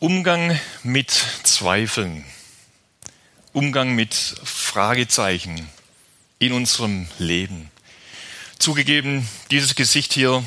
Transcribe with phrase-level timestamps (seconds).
[0.00, 1.10] Umgang mit
[1.42, 2.24] Zweifeln,
[3.52, 5.68] Umgang mit Fragezeichen
[6.38, 7.70] in unserem Leben.
[8.58, 10.42] Zugegeben, dieses Gesicht hier,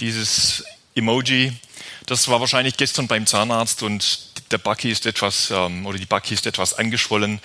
[0.00, 0.64] dieses
[0.96, 1.52] Emoji,
[2.06, 6.34] das war wahrscheinlich gestern beim Zahnarzt und der Backi ist etwas ähm, oder die Backi
[6.34, 7.38] ist etwas angeschwollen,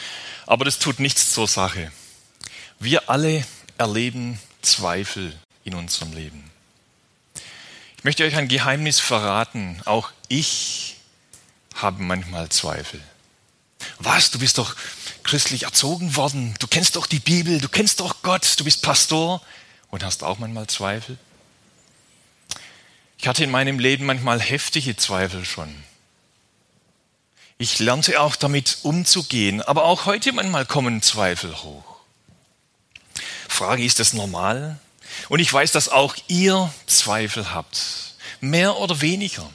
[0.47, 1.91] aber das tut nichts zur Sache.
[2.79, 3.45] Wir alle
[3.77, 6.49] erleben Zweifel in unserem Leben.
[7.97, 9.79] Ich möchte euch ein Geheimnis verraten.
[9.85, 10.95] Auch ich
[11.81, 13.01] haben manchmal Zweifel.
[13.99, 14.75] Was, du bist doch
[15.23, 19.41] christlich erzogen worden, du kennst doch die Bibel, du kennst doch Gott, du bist Pastor
[19.89, 21.17] und hast auch manchmal Zweifel?
[23.17, 25.83] Ich hatte in meinem Leben manchmal heftige Zweifel schon.
[27.57, 31.97] Ich lernte auch damit umzugehen, aber auch heute manchmal kommen Zweifel hoch.
[33.49, 34.79] Frage, ist das normal?
[35.27, 39.49] Und ich weiß, dass auch ihr Zweifel habt, mehr oder weniger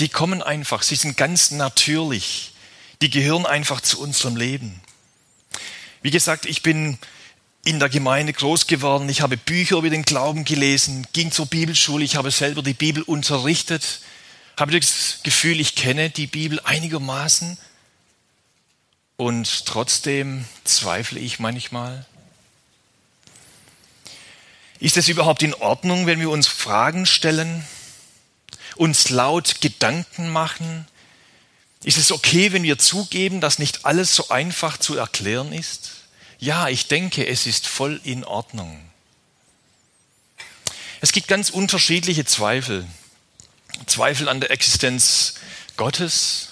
[0.00, 2.52] die kommen einfach, sie sind ganz natürlich,
[3.02, 4.80] die gehören einfach zu unserem Leben.
[6.02, 6.98] Wie gesagt, ich bin
[7.64, 12.04] in der Gemeinde groß geworden, ich habe Bücher über den Glauben gelesen, ging zur Bibelschule,
[12.04, 14.00] ich habe selber die Bibel unterrichtet,
[14.58, 17.58] habe das Gefühl, ich kenne die Bibel einigermaßen
[19.18, 22.06] und trotzdem zweifle ich manchmal.
[24.78, 27.66] Ist es überhaupt in Ordnung, wenn wir uns Fragen stellen?
[28.80, 30.86] Uns laut Gedanken machen?
[31.84, 35.90] Ist es okay, wenn wir zugeben, dass nicht alles so einfach zu erklären ist?
[36.38, 38.80] Ja, ich denke, es ist voll in Ordnung.
[41.02, 42.86] Es gibt ganz unterschiedliche Zweifel.
[43.84, 45.34] Zweifel an der Existenz
[45.76, 46.48] Gottes,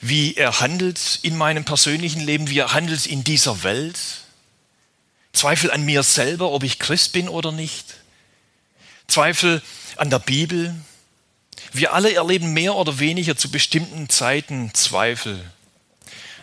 [0.00, 3.98] wie er handelt in meinem persönlichen Leben, wie er handelt in dieser Welt.
[5.32, 7.97] Zweifel an mir selber, ob ich Christ bin oder nicht.
[9.08, 9.62] Zweifel
[9.96, 10.74] an der Bibel.
[11.72, 15.50] Wir alle erleben mehr oder weniger zu bestimmten Zeiten Zweifel.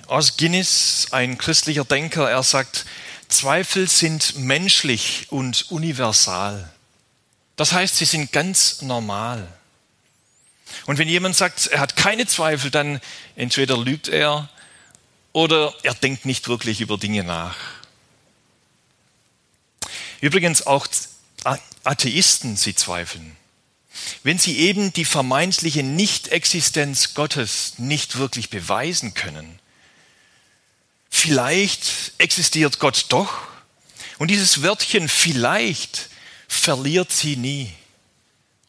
[0.07, 2.85] Aus Guinness, ein christlicher Denker, er sagt,
[3.27, 6.71] Zweifel sind menschlich und universal.
[7.55, 9.47] Das heißt, sie sind ganz normal.
[10.87, 12.99] Und wenn jemand sagt, er hat keine Zweifel, dann
[13.35, 14.49] entweder lügt er
[15.33, 17.55] oder er denkt nicht wirklich über Dinge nach.
[20.21, 20.87] Übrigens auch
[21.83, 23.35] Atheisten, sie zweifeln
[24.23, 29.59] wenn sie eben die vermeintliche Nichtexistenz Gottes nicht wirklich beweisen können.
[31.09, 33.47] Vielleicht existiert Gott doch
[34.17, 36.09] und dieses Wörtchen vielleicht
[36.47, 37.71] verliert sie nie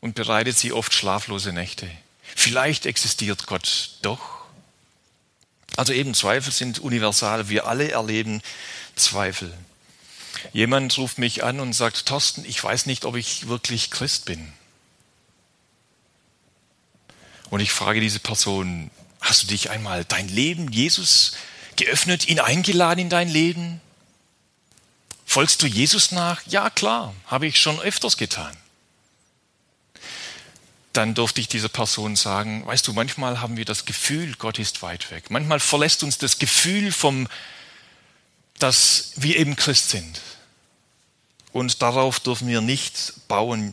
[0.01, 1.91] und bereitet sie oft schlaflose Nächte.
[2.23, 4.21] Vielleicht existiert Gott doch.
[5.77, 7.49] Also eben Zweifel sind universal.
[7.49, 8.41] Wir alle erleben
[8.95, 9.53] Zweifel.
[10.53, 14.53] Jemand ruft mich an und sagt, Thorsten, ich weiß nicht, ob ich wirklich Christ bin.
[17.51, 21.33] Und ich frage diese Person, hast du dich einmal dein Leben Jesus
[21.77, 23.81] geöffnet, ihn eingeladen in dein Leben?
[25.25, 26.43] Folgst du Jesus nach?
[26.47, 28.57] Ja, klar, habe ich schon öfters getan.
[30.93, 34.81] Dann durfte ich dieser Person sagen, weißt du, manchmal haben wir das Gefühl, Gott ist
[34.83, 35.31] weit weg.
[35.31, 37.29] Manchmal verlässt uns das Gefühl vom,
[38.59, 40.21] dass wir eben Christ sind.
[41.53, 43.73] Und darauf dürfen wir nicht bauen.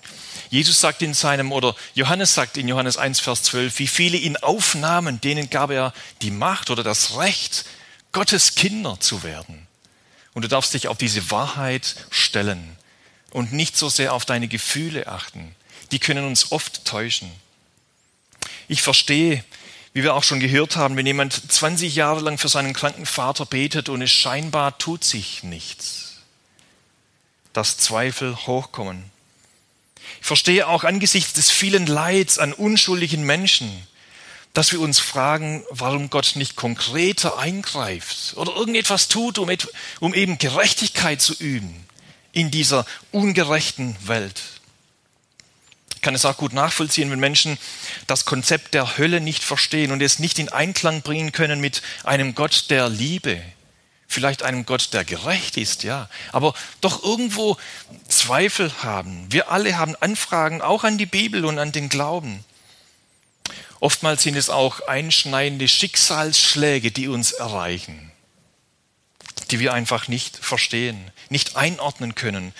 [0.49, 4.37] Jesus sagt in seinem, oder Johannes sagt in Johannes 1, Vers 12, wie viele ihn
[4.37, 7.65] aufnahmen, denen gab er die Macht oder das Recht,
[8.13, 9.67] Gottes Kinder zu werden.
[10.33, 12.77] Und du darfst dich auf diese Wahrheit stellen
[13.31, 15.53] und nicht so sehr auf deine Gefühle achten.
[15.91, 17.31] Die können uns oft täuschen.
[18.67, 19.43] Ich verstehe,
[19.93, 23.45] wie wir auch schon gehört haben, wenn jemand 20 Jahre lang für seinen kranken Vater
[23.45, 26.17] betet und es scheinbar tut sich nichts,
[27.53, 29.11] dass Zweifel hochkommen.
[30.19, 33.69] Ich verstehe auch angesichts des vielen Leids an unschuldigen Menschen,
[34.53, 39.49] dass wir uns fragen, warum Gott nicht konkreter eingreift oder irgendetwas tut, um,
[39.99, 41.85] um eben Gerechtigkeit zu üben
[42.31, 44.41] in dieser ungerechten Welt.
[46.03, 47.57] Ich kann es auch gut nachvollziehen, wenn Menschen
[48.07, 52.35] das Konzept der Hölle nicht verstehen und es nicht in Einklang bringen können mit einem
[52.35, 53.41] Gott der Liebe,
[54.09, 57.55] vielleicht einem Gott, der gerecht ist, ja, aber doch irgendwo
[58.09, 59.27] Zweifel haben.
[59.29, 62.43] Wir alle haben Anfragen auch an die Bibel und an den Glauben.
[63.79, 68.11] Oftmals sind es auch einschneidende Schicksalsschläge, die uns erreichen,
[69.53, 72.53] die wir einfach nicht verstehen, nicht einordnen können.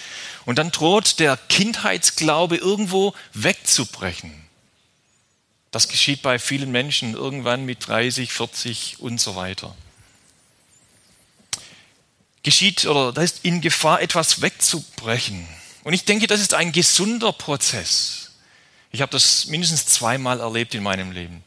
[0.45, 4.31] Und dann droht der Kindheitsglaube irgendwo wegzubrechen.
[5.71, 9.75] Das geschieht bei vielen Menschen irgendwann mit 30, 40 und so weiter
[12.43, 15.47] geschieht oder da ist in Gefahr, etwas wegzubrechen.
[15.83, 18.31] Und ich denke, das ist ein gesunder Prozess.
[18.91, 21.43] Ich habe das mindestens zweimal erlebt in meinem Leben.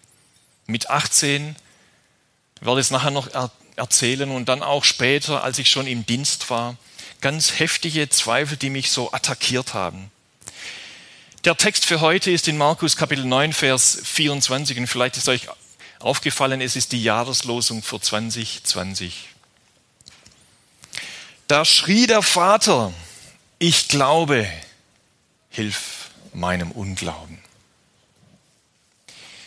[0.66, 1.54] Mit 18
[2.60, 3.28] werde es nachher noch
[3.76, 6.76] erzählen und dann auch später, als ich schon im Dienst war,
[7.20, 10.11] ganz heftige Zweifel, die mich so attackiert haben.
[11.44, 15.49] Der Text für heute ist in Markus Kapitel 9, Vers 24 und vielleicht ist euch
[16.00, 19.28] aufgefallen, es ist die Jahreslosung für 2020.
[21.46, 22.93] Da schrie der Vater,
[23.58, 24.50] ich glaube,
[25.50, 27.38] hilf meinem Unglauben.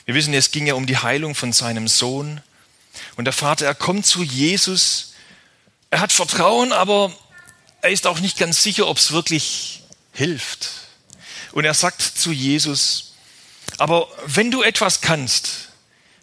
[0.06, 2.42] Wir wissen, es ging ja um die Heilung von seinem Sohn.
[3.20, 5.12] Und der Vater, er kommt zu Jesus.
[5.90, 7.14] Er hat Vertrauen, aber
[7.82, 9.84] er ist auch nicht ganz sicher, ob es wirklich
[10.14, 10.70] hilft.
[11.52, 13.16] Und er sagt zu Jesus,
[13.78, 15.68] aber wenn du etwas kannst,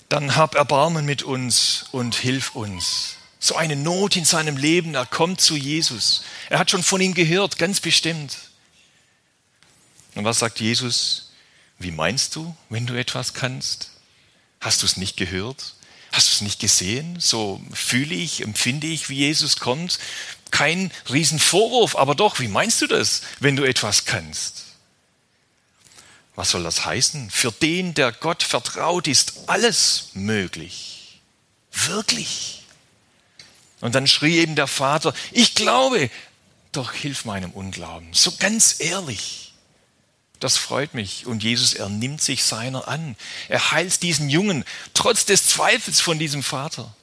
[0.08, 3.16] dann hab Erbarmen mit uns und hilf uns.
[3.40, 6.22] So eine Not in seinem Leben, er kommt zu Jesus.
[6.48, 8.38] Er hat schon von ihm gehört, ganz bestimmt.
[10.14, 11.32] Und was sagt Jesus?
[11.78, 13.90] Wie meinst du, wenn du etwas kannst?
[14.62, 15.75] Hast du es nicht gehört?
[16.16, 17.20] Hast du es nicht gesehen?
[17.20, 19.98] So fühle ich, empfinde ich, wie Jesus kommt.
[20.50, 24.64] Kein Riesenvorwurf, aber doch, wie meinst du das, wenn du etwas kannst?
[26.34, 27.30] Was soll das heißen?
[27.30, 31.20] Für den, der Gott vertraut, ist alles möglich.
[31.70, 32.62] Wirklich.
[33.82, 36.08] Und dann schrie eben der Vater, ich glaube,
[36.72, 38.08] doch hilf meinem Unglauben.
[38.14, 39.45] So ganz ehrlich.
[40.46, 41.26] Das freut mich.
[41.26, 43.16] Und Jesus, er nimmt sich seiner an.
[43.48, 44.64] Er heilt diesen Jungen,
[44.94, 46.94] trotz des Zweifels von diesem Vater.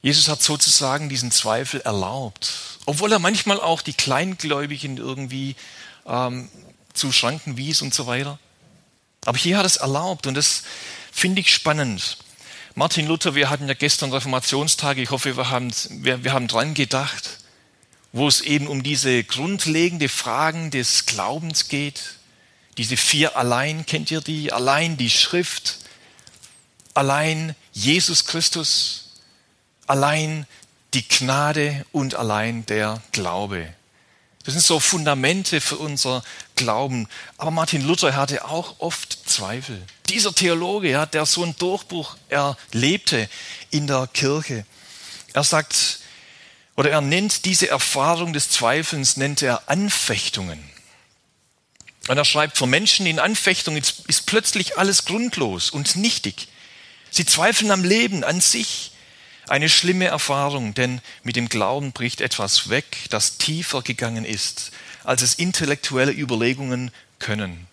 [0.00, 2.50] Jesus hat sozusagen diesen Zweifel erlaubt,
[2.86, 5.54] obwohl er manchmal auch die Kleingläubigen irgendwie
[6.08, 6.48] ähm,
[6.92, 8.40] zu Schranken wies und so weiter.
[9.24, 10.64] Aber hier hat es erlaubt und das
[11.12, 12.18] finde ich spannend.
[12.74, 16.74] Martin Luther, wir hatten ja gestern Reformationstag, ich hoffe, wir haben, wir, wir haben dran
[16.74, 17.38] gedacht,
[18.12, 22.16] wo es eben um diese grundlegende Fragen des Glaubens geht.
[22.76, 24.52] Diese vier allein, kennt ihr die?
[24.52, 25.78] Allein die Schrift,
[26.94, 29.10] allein Jesus Christus,
[29.86, 30.46] allein
[30.94, 33.72] die Gnade und allein der Glaube.
[34.44, 36.22] Das sind so Fundamente für unser
[36.56, 37.08] Glauben.
[37.38, 39.80] Aber Martin Luther hatte auch oft Zweifel.
[40.08, 43.28] Dieser Theologe, ja, der so einen Durchbruch erlebte
[43.70, 44.66] in der Kirche.
[45.32, 46.00] Er sagt,
[46.76, 50.62] oder er nennt diese Erfahrung des Zweifelns, nennt er Anfechtungen.
[52.08, 56.48] Und er schreibt, für Menschen in Anfechtung ist, plötzlich alles grundlos und nichtig.
[57.10, 58.92] Sie zweifeln am Leben, an sich,
[59.48, 64.72] eine schlimme Erfahrung, denn mit dem Glauben bricht etwas weg, das tiefer gegangen ist,
[65.04, 67.66] als es intellektuelle Überlegungen können.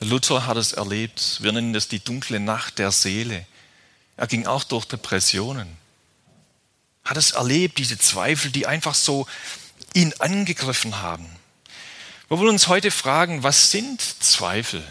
[0.00, 1.38] Luther hat es erlebt.
[1.40, 3.46] Wir nennen das die dunkle Nacht der Seele.
[4.16, 5.83] Er ging auch durch Depressionen.
[7.04, 9.26] Hat es erlebt, diese Zweifel, die einfach so
[9.92, 11.26] ihn angegriffen haben.
[12.28, 14.82] Wir wollen uns heute fragen, was sind Zweifel?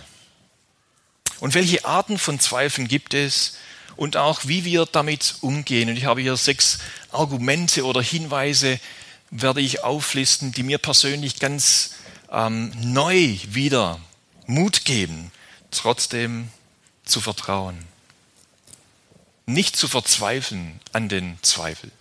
[1.39, 3.54] Und welche Arten von Zweifeln gibt es?
[3.95, 5.89] und auch wie wir damit umgehen.
[5.89, 6.80] Und ich habe hier sechs
[7.12, 8.80] Argumente oder Hinweise,
[9.30, 11.95] werde ich auflisten, die mir persönlich ganz
[12.31, 14.00] ähm, neu wieder
[14.45, 15.31] Mut geben,
[15.71, 16.50] trotzdem
[17.04, 17.77] zu vertrauen.
[19.45, 21.92] Nicht zu verzweifeln an den Zweifel.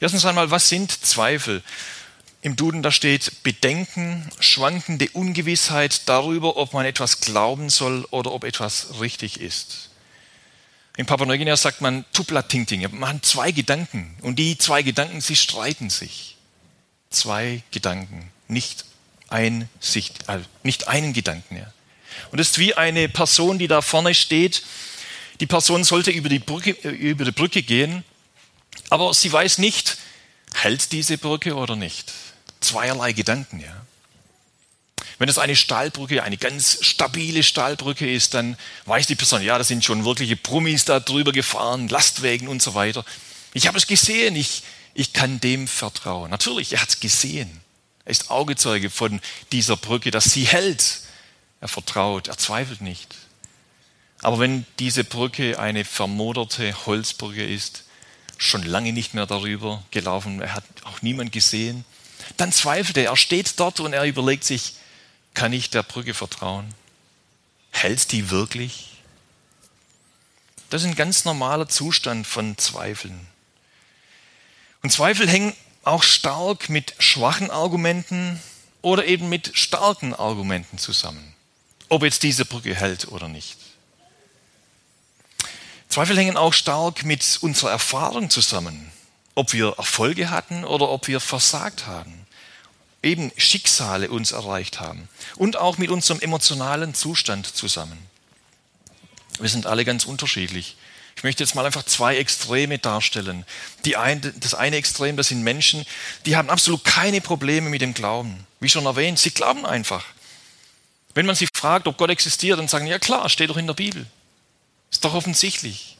[0.00, 1.62] Erstens einmal, was sind Zweifel?
[2.40, 8.44] Im Duden da steht Bedenken, schwankende Ungewissheit darüber, ob man etwas glauben soll oder ob
[8.44, 9.90] etwas richtig ist.
[10.96, 12.86] In Papua-Neuguinea sagt man Tupla Tingting.
[12.98, 16.36] Man hat zwei Gedanken und die zwei Gedanken, sie streiten sich.
[17.10, 18.84] Zwei Gedanken, nicht
[19.28, 21.56] ein Sicht, also nicht einen Gedanken.
[21.56, 21.72] Ja.
[22.30, 24.62] Und es ist wie eine Person, die da vorne steht.
[25.40, 28.04] Die Person sollte über die Brücke, äh, über die Brücke gehen,
[28.90, 29.98] aber sie weiß nicht,
[30.54, 32.12] hält diese Brücke oder nicht.
[32.60, 33.86] Zweierlei Gedanken, ja.
[35.18, 39.64] Wenn es eine Stahlbrücke, eine ganz stabile Stahlbrücke ist, dann weiß die Person, ja, da
[39.64, 43.04] sind schon wirkliche Brummis da drüber gefahren, Lastwägen und so weiter.
[43.52, 44.62] Ich habe es gesehen, ich,
[44.94, 46.30] ich kann dem vertrauen.
[46.30, 47.60] Natürlich, er hat es gesehen.
[48.04, 51.00] Er ist Augezeuge von dieser Brücke, dass sie hält.
[51.60, 53.16] Er vertraut, er zweifelt nicht.
[54.22, 57.84] Aber wenn diese Brücke eine vermoderte Holzbrücke ist,
[58.38, 61.84] schon lange nicht mehr darüber gelaufen, er hat auch niemand gesehen,
[62.36, 63.10] dann zweifelt er.
[63.10, 64.74] Er steht dort und er überlegt sich,
[65.34, 66.72] kann ich der Brücke vertrauen?
[67.70, 69.02] Hält die wirklich?
[70.70, 73.26] Das ist ein ganz normaler Zustand von Zweifeln.
[74.82, 78.40] Und Zweifel hängen auch stark mit schwachen Argumenten
[78.82, 81.34] oder eben mit starken Argumenten zusammen.
[81.88, 83.56] Ob jetzt diese Brücke hält oder nicht.
[85.88, 88.90] Zweifel hängen auch stark mit unserer Erfahrung zusammen.
[89.34, 92.26] Ob wir Erfolge hatten oder ob wir versagt haben
[93.02, 97.98] eben Schicksale uns erreicht haben und auch mit unserem emotionalen Zustand zusammen.
[99.38, 100.76] Wir sind alle ganz unterschiedlich.
[101.16, 103.44] Ich möchte jetzt mal einfach zwei Extreme darstellen.
[103.84, 105.84] Die ein, das eine Extrem, das sind Menschen,
[106.26, 108.46] die haben absolut keine Probleme mit dem Glauben.
[108.60, 110.04] Wie schon erwähnt, sie glauben einfach.
[111.14, 113.74] Wenn man sie fragt, ob Gott existiert, dann sagen, ja klar, steht doch in der
[113.74, 114.06] Bibel.
[114.98, 115.96] Ist doch offensichtlich.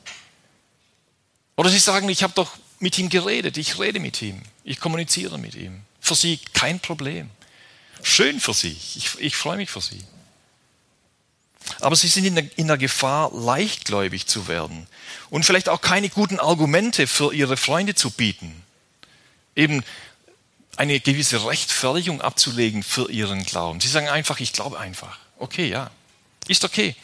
[1.54, 2.50] Oder sie sagen, ich habe doch
[2.80, 5.82] mit ihm geredet, ich rede mit ihm, ich kommuniziere mit ihm.
[6.00, 7.30] Für sie kein Problem.
[8.02, 10.04] Schön für sie, ich, ich freue mich für sie.
[11.78, 14.88] Aber sie sind in der, in der Gefahr, leichtgläubig zu werden
[15.30, 18.64] und vielleicht auch keine guten Argumente für ihre Freunde zu bieten.
[19.54, 19.84] Eben
[20.76, 23.78] eine gewisse Rechtfertigung abzulegen für ihren Glauben.
[23.80, 25.20] Sie sagen einfach, ich glaube einfach.
[25.38, 25.92] Okay, ja,
[26.48, 26.96] ist okay.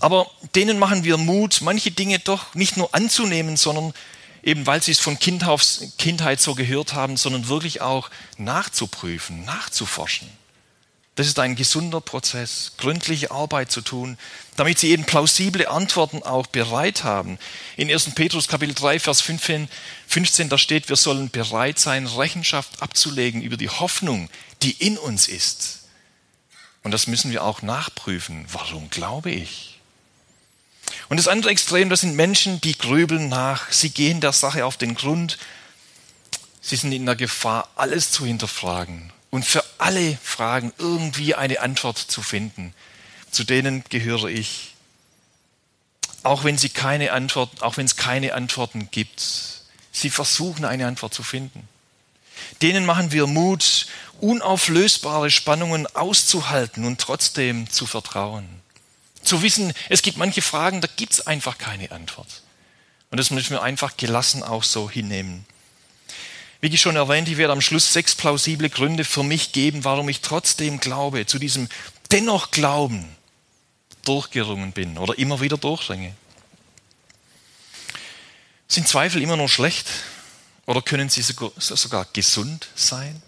[0.00, 3.94] Aber denen machen wir Mut, manche Dinge doch nicht nur anzunehmen, sondern
[4.42, 10.28] eben weil sie es von Kindheit so gehört haben, sondern wirklich auch nachzuprüfen, nachzuforschen.
[11.16, 14.18] Das ist ein gesunder Prozess, gründliche Arbeit zu tun,
[14.56, 17.38] damit sie eben plausible Antworten auch bereit haben.
[17.78, 18.14] In 1.
[18.14, 19.68] Petrus Kapitel 3, Vers 15,
[20.08, 24.28] 15, da steht, wir sollen bereit sein, Rechenschaft abzulegen über die Hoffnung,
[24.62, 25.84] die in uns ist.
[26.82, 28.44] Und das müssen wir auch nachprüfen.
[28.52, 29.75] Warum glaube ich?
[31.08, 33.70] Und das andere Extrem, das sind Menschen, die grübeln nach.
[33.70, 35.38] Sie gehen der Sache auf den Grund.
[36.60, 41.98] Sie sind in der Gefahr, alles zu hinterfragen und für alle Fragen irgendwie eine Antwort
[41.98, 42.74] zu finden.
[43.30, 44.74] Zu denen gehöre ich.
[46.22, 49.22] Auch wenn sie keine Antwort, auch wenn es keine Antworten gibt,
[49.92, 51.68] sie versuchen eine Antwort zu finden.
[52.62, 53.86] Denen machen wir Mut,
[54.20, 58.48] unauflösbare Spannungen auszuhalten und trotzdem zu vertrauen.
[59.26, 62.42] Zu wissen, es gibt manche Fragen, da gibt es einfach keine Antwort.
[63.10, 65.44] Und das müssen wir einfach gelassen auch so hinnehmen.
[66.60, 70.08] Wie ich schon erwähnt, ich werde am Schluss sechs plausible Gründe für mich geben, warum
[70.08, 71.68] ich trotzdem glaube, zu diesem
[72.12, 73.04] dennoch Glauben
[74.04, 76.14] durchgerungen bin oder immer wieder durchringe.
[78.68, 79.88] Sind Zweifel immer nur schlecht
[80.66, 83.20] oder können sie sogar gesund sein?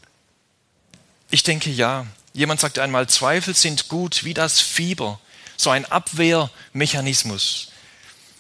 [1.30, 2.06] Ich denke ja.
[2.34, 5.18] Jemand sagte einmal, Zweifel sind gut wie das Fieber,
[5.58, 7.68] so ein Abwehrmechanismus.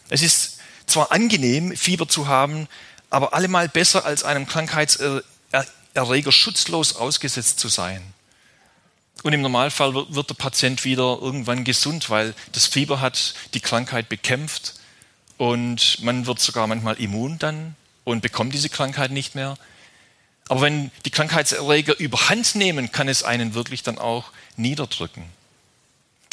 [0.08, 2.68] Es ist zwar angenehm, Fieber zu haben,
[3.10, 8.02] aber allemal besser als einem Krankheitserreger schutzlos ausgesetzt zu sein.
[9.24, 14.08] Und im Normalfall wird der Patient wieder irgendwann gesund, weil das Fieber hat die Krankheit
[14.08, 14.74] bekämpft
[15.36, 19.58] und man wird sogar manchmal immun dann und bekommt diese Krankheit nicht mehr.
[20.48, 25.24] Aber wenn die Krankheitserreger überhand nehmen, kann es einen wirklich dann auch niederdrücken.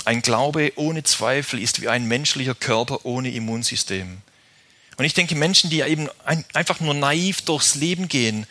[0.06, 4.20] Ein Glaube ohne Zweifel ist wie ein menschlicher Körper ohne Immunsystem.
[4.98, 6.10] Und ich denke, Menschen, die eben
[6.54, 8.48] einfach nur naiv durchs Leben gehen,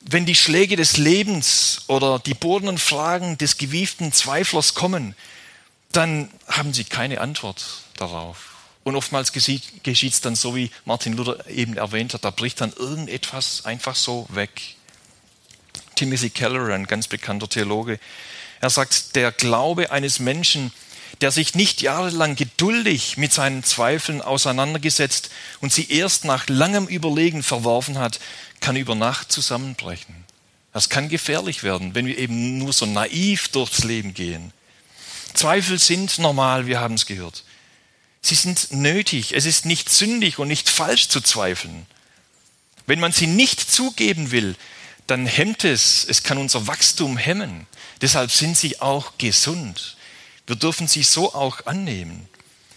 [0.00, 5.14] wenn die Schläge des Lebens oder die bohrenden Fragen des gewieften Zweiflers kommen,
[5.92, 7.64] dann haben sie keine Antwort
[7.96, 8.54] darauf.
[8.82, 12.72] Und oftmals geschieht es dann so, wie Martin Luther eben erwähnt hat, da bricht dann
[12.72, 14.76] irgendetwas einfach so weg.
[15.96, 18.00] Timothy Keller, ein ganz bekannter Theologe,
[18.60, 20.72] er sagt, der Glaube eines Menschen
[21.20, 27.42] der sich nicht jahrelang geduldig mit seinen Zweifeln auseinandergesetzt und sie erst nach langem Überlegen
[27.42, 28.20] verworfen hat,
[28.60, 30.14] kann über Nacht zusammenbrechen.
[30.72, 34.52] Das kann gefährlich werden, wenn wir eben nur so naiv durchs Leben gehen.
[35.34, 37.44] Zweifel sind normal, wir haben es gehört.
[38.22, 39.34] Sie sind nötig.
[39.34, 41.86] Es ist nicht sündig und nicht falsch zu zweifeln.
[42.86, 44.56] Wenn man sie nicht zugeben will,
[45.10, 47.66] dann hemmt es, es kann unser Wachstum hemmen.
[48.00, 49.96] Deshalb sind sie auch gesund.
[50.46, 52.28] Wir dürfen sie so auch annehmen.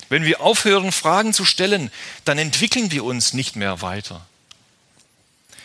[0.10, 1.92] Wenn wir aufhören, Fragen zu stellen,
[2.26, 4.26] dann entwickeln wir uns nicht mehr weiter.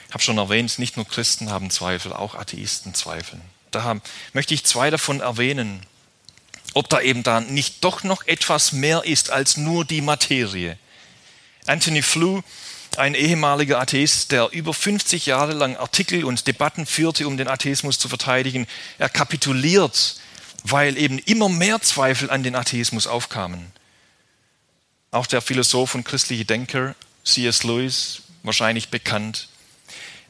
[0.09, 3.43] Ich habe schon erwähnt, nicht nur Christen haben Zweifel, auch Atheisten zweifeln.
[3.71, 4.01] Da
[4.33, 5.83] möchte ich zwei davon erwähnen.
[6.75, 10.79] Ob da eben da nicht doch noch etwas mehr ist als nur die Materie.
[11.67, 12.43] Anthony Flew,
[12.97, 17.99] ein ehemaliger Atheist, der über 50 Jahre lang Artikel und Debatten führte, um den Atheismus
[17.99, 18.67] zu verteidigen,
[18.99, 20.17] er kapituliert
[20.65, 23.73] weil eben immer mehr Zweifel an den Atheismus aufkamen.
[25.11, 27.63] Auch der Philosoph und christliche Denker C.S.
[27.63, 29.49] Lewis, wahrscheinlich bekannt,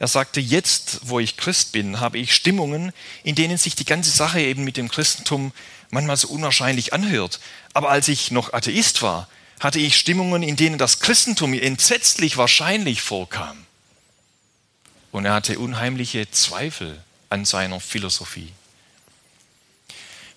[0.00, 2.92] er sagte, jetzt, wo ich Christ bin, habe ich Stimmungen,
[3.24, 5.52] in denen sich die ganze Sache eben mit dem Christentum
[5.90, 7.40] manchmal so unwahrscheinlich anhört.
[7.74, 9.28] Aber als ich noch Atheist war,
[9.60, 13.66] hatte ich Stimmungen, in denen das Christentum mir entsetzlich wahrscheinlich vorkam.
[15.10, 18.52] Und er hatte unheimliche Zweifel an seiner Philosophie.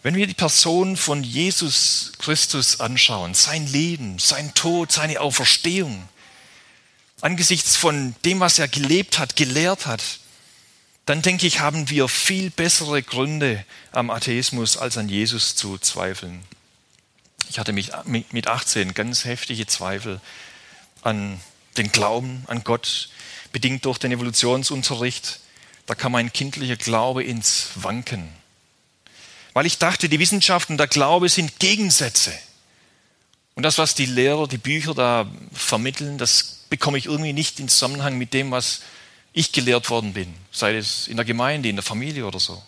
[0.04, 6.08] Wenn wir die Person von Jesus Christus anschauen, sein Leben, sein Tod, seine Auferstehung,
[7.22, 10.02] angesichts von dem, was er gelebt hat, gelehrt hat,
[11.06, 16.44] dann denke ich, haben wir viel bessere Gründe am Atheismus als an Jesus zu zweifeln.
[17.50, 20.22] Ich hatte mich mit 18 ganz heftige Zweifel
[21.02, 21.40] an
[21.78, 23.10] den Glauben an Gott,
[23.52, 25.40] bedingt durch den Evolutionsunterricht.
[25.86, 28.30] Da kam mein kindlicher Glaube ins Wanken.
[29.54, 32.32] Weil ich dachte, die Wissenschaft und der Glaube sind Gegensätze.
[33.56, 37.68] Und das, was die Lehrer, die Bücher da vermitteln, das bekomme ich irgendwie nicht in
[37.68, 38.82] Zusammenhang mit dem, was
[39.34, 42.62] ich gelehrt worden bin, sei es in der Gemeinde, in der Familie oder so.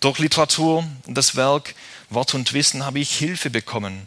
[0.00, 1.74] Durch Literatur und das Werk
[2.10, 4.06] Wort und Wissen habe ich Hilfe bekommen,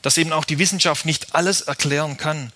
[0.00, 2.52] dass eben auch die Wissenschaft nicht alles erklären kann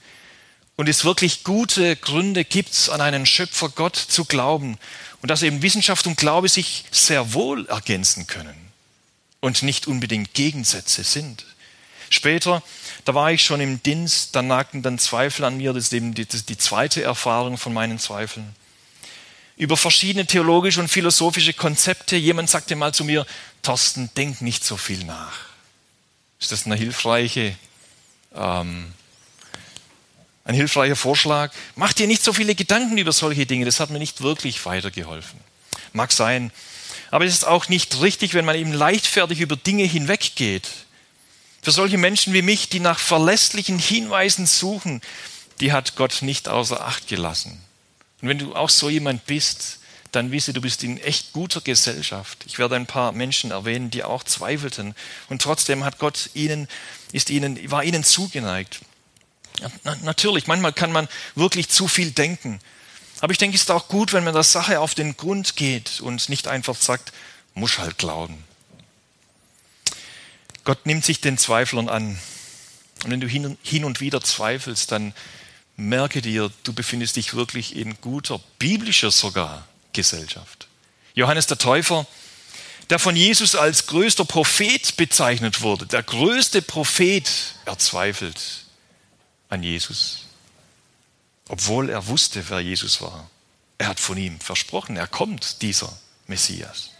[0.76, 4.78] und es wirklich gute Gründe gibt, an einen Schöpfer Gott zu glauben
[5.22, 8.56] und dass eben Wissenschaft und Glaube sich sehr wohl ergänzen können
[9.40, 11.46] und nicht unbedingt Gegensätze sind.
[12.10, 12.62] Später,
[13.04, 16.14] da war ich schon im Dienst, da nagten dann Zweifel an mir, das ist eben
[16.14, 18.54] die, die zweite Erfahrung von meinen Zweifeln.
[19.56, 22.16] Über verschiedene theologische und philosophische Konzepte.
[22.16, 23.26] Jemand sagte mal zu mir,
[23.62, 25.32] Thorsten, denk nicht so viel nach.
[26.38, 27.56] Ist das eine hilfreiche,
[28.34, 28.92] ähm,
[30.44, 31.52] ein hilfreicher Vorschlag?
[31.74, 35.40] Mach dir nicht so viele Gedanken über solche Dinge, das hat mir nicht wirklich weitergeholfen.
[35.94, 36.52] Mag sein,
[37.10, 40.68] aber es ist auch nicht richtig, wenn man eben leichtfertig über Dinge hinweggeht
[41.66, 45.00] für solche Menschen wie mich, die nach verlässlichen Hinweisen suchen,
[45.58, 47.60] die hat Gott nicht außer Acht gelassen.
[48.20, 49.78] Und wenn du auch so jemand bist,
[50.12, 52.44] dann wisse, du bist in echt guter Gesellschaft.
[52.46, 54.94] Ich werde ein paar Menschen erwähnen, die auch zweifelten.
[55.28, 56.68] Und trotzdem hat Gott ihnen,
[57.12, 58.80] ist ihnen, war ihnen zugeneigt.
[59.84, 62.60] Na, natürlich, manchmal kann man wirklich zu viel denken.
[63.20, 66.00] Aber ich denke, es ist auch gut, wenn man der Sache auf den Grund geht
[66.00, 67.12] und nicht einfach sagt,
[67.54, 68.44] muss halt glauben.
[70.64, 72.18] Gott nimmt sich den Zweiflern an.
[73.04, 75.14] Und wenn du hin und wieder zweifelst, dann
[75.76, 80.66] merke dir, du befindest dich wirklich in guter, biblischer sogar Gesellschaft.
[81.14, 82.06] Johannes der Täufer,
[82.90, 87.30] der von Jesus als größter Prophet bezeichnet wurde, der größte Prophet,
[87.64, 88.64] er zweifelt
[89.48, 90.26] an Jesus,
[91.48, 93.30] obwohl er wusste, wer Jesus war.
[93.78, 96.90] Er hat von ihm versprochen, er kommt, dieser Messias.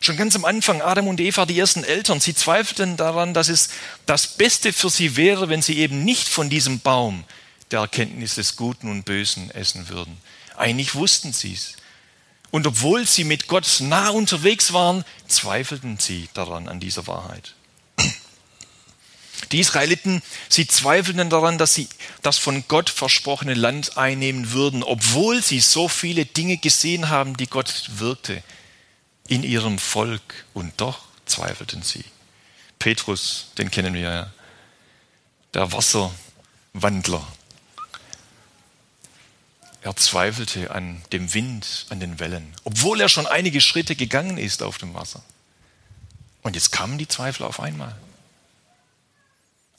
[0.00, 3.70] Schon ganz am Anfang, Adam und Eva, die ersten Eltern, sie zweifelten daran, dass es
[4.04, 7.24] das Beste für sie wäre, wenn sie eben nicht von diesem Baum
[7.74, 10.16] der Erkenntnis des Guten und Bösen essen würden.
[10.56, 11.74] Eigentlich wussten sie es.
[12.52, 17.56] Und obwohl sie mit Gott nah unterwegs waren, zweifelten sie daran, an dieser Wahrheit.
[19.50, 21.88] Die Israeliten, sie zweifelten daran, dass sie
[22.22, 27.48] das von Gott versprochene Land einnehmen würden, obwohl sie so viele Dinge gesehen haben, die
[27.48, 28.40] Gott wirkte
[29.26, 32.04] in ihrem Volk und doch zweifelten sie.
[32.78, 34.32] Petrus, den kennen wir ja,
[35.54, 37.26] der Wasserwandler.
[39.84, 44.62] Er zweifelte an dem Wind, an den Wellen, obwohl er schon einige Schritte gegangen ist
[44.62, 45.22] auf dem Wasser.
[46.40, 47.94] Und jetzt kamen die Zweifel auf einmal.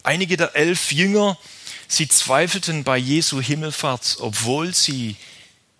[0.03, 1.39] Einige der elf Jünger,
[1.87, 5.15] sie zweifelten bei Jesu Himmelfahrt, obwohl sie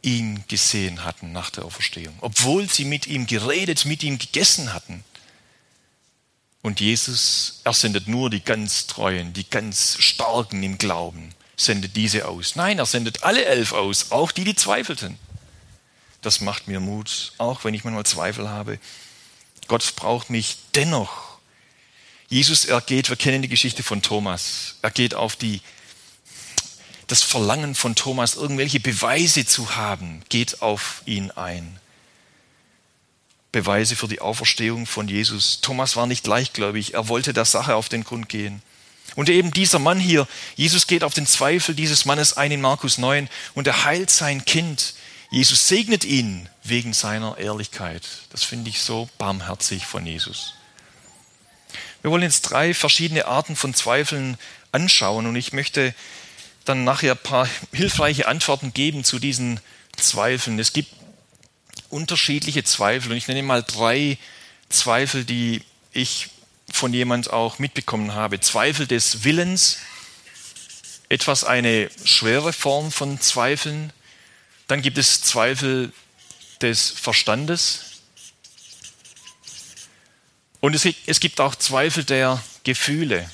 [0.01, 5.03] ihn gesehen hatten nach der Auferstehung, obwohl sie mit ihm geredet, mit ihm gegessen hatten.
[6.63, 12.27] Und Jesus, er sendet nur die ganz Treuen, die ganz Starken im Glauben, sendet diese
[12.27, 12.55] aus.
[12.55, 15.17] Nein, er sendet alle elf aus, auch die, die zweifelten.
[16.21, 18.79] Das macht mir Mut, auch wenn ich manchmal Zweifel habe.
[19.67, 21.37] Gott braucht mich dennoch.
[22.27, 25.61] Jesus, er geht, wir kennen die Geschichte von Thomas, er geht auf die
[27.07, 31.79] das Verlangen von Thomas, irgendwelche Beweise zu haben, geht auf ihn ein.
[33.51, 35.61] Beweise für die Auferstehung von Jesus.
[35.61, 38.61] Thomas war nicht leichtgläubig, er wollte der Sache auf den Grund gehen.
[39.15, 42.97] Und eben dieser Mann hier, Jesus geht auf den Zweifel dieses Mannes ein in Markus
[42.97, 44.95] 9 und er heilt sein Kind.
[45.29, 48.03] Jesus segnet ihn wegen seiner Ehrlichkeit.
[48.31, 50.55] Das finde ich so barmherzig von Jesus.
[52.01, 54.37] Wir wollen jetzt drei verschiedene Arten von Zweifeln
[54.71, 55.95] anschauen und ich möchte
[56.65, 59.59] dann nachher ein paar hilfreiche Antworten geben zu diesen
[59.95, 60.59] Zweifeln.
[60.59, 60.91] Es gibt
[61.89, 64.17] unterschiedliche Zweifel und ich nenne mal drei
[64.69, 65.61] Zweifel, die
[65.93, 66.29] ich
[66.71, 68.39] von jemand auch mitbekommen habe.
[68.39, 69.77] Zweifel des Willens,
[71.09, 73.93] etwas eine schwere Form von Zweifeln.
[74.67, 75.93] Dann gibt es Zweifel
[76.61, 77.81] des Verstandes.
[80.59, 83.29] Und es gibt auch Zweifel der Gefühle.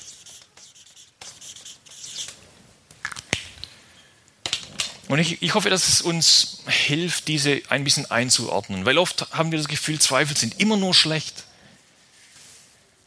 [5.08, 9.50] Und ich, ich hoffe, dass es uns hilft, diese ein bisschen einzuordnen, weil oft haben
[9.50, 11.44] wir das Gefühl, Zweifel sind immer nur schlecht.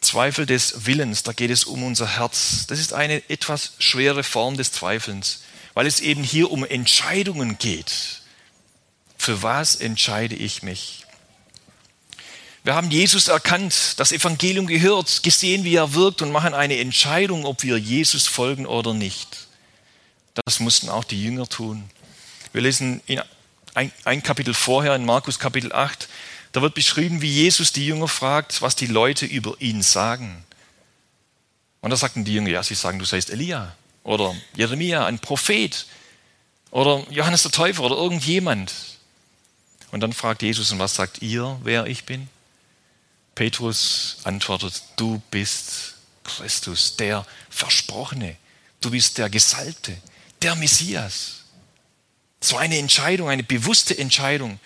[0.06, 2.66] Zweifel des Willens, da geht es um unser Herz.
[2.68, 5.42] Das ist eine etwas schwere Form des Zweifelns,
[5.74, 8.22] weil es eben hier um Entscheidungen geht.
[9.18, 11.06] Für was entscheide ich mich?
[12.64, 17.46] Wir haben Jesus erkannt, das Evangelium gehört, gesehen, wie er wirkt und machen eine Entscheidung,
[17.46, 19.48] ob wir Jesus folgen oder nicht.
[20.46, 21.88] Das mussten auch die Jünger tun.
[22.54, 23.22] Wir lesen in
[23.76, 26.08] ein, ein Kapitel vorher, in Markus Kapitel 8,
[26.56, 30.46] da wird beschrieben, wie Jesus die Jünger fragt, was die Leute über ihn sagen.
[31.82, 35.86] Und da sagten die Jünger, ja, sie sagen, du seist Elia oder Jeremia, ein Prophet
[36.72, 38.74] oder Johannes der Täufer oder irgendjemand.
[39.92, 42.30] Und dann fragt Jesus, und was sagt ihr, wer ich bin?
[43.36, 48.38] Petrus antwortet, du bist Christus, der Versprochene.
[48.80, 49.98] Du bist der Gesalbte,
[50.42, 51.44] der Messias.
[52.40, 54.58] So eine Entscheidung, eine bewusste Entscheidung.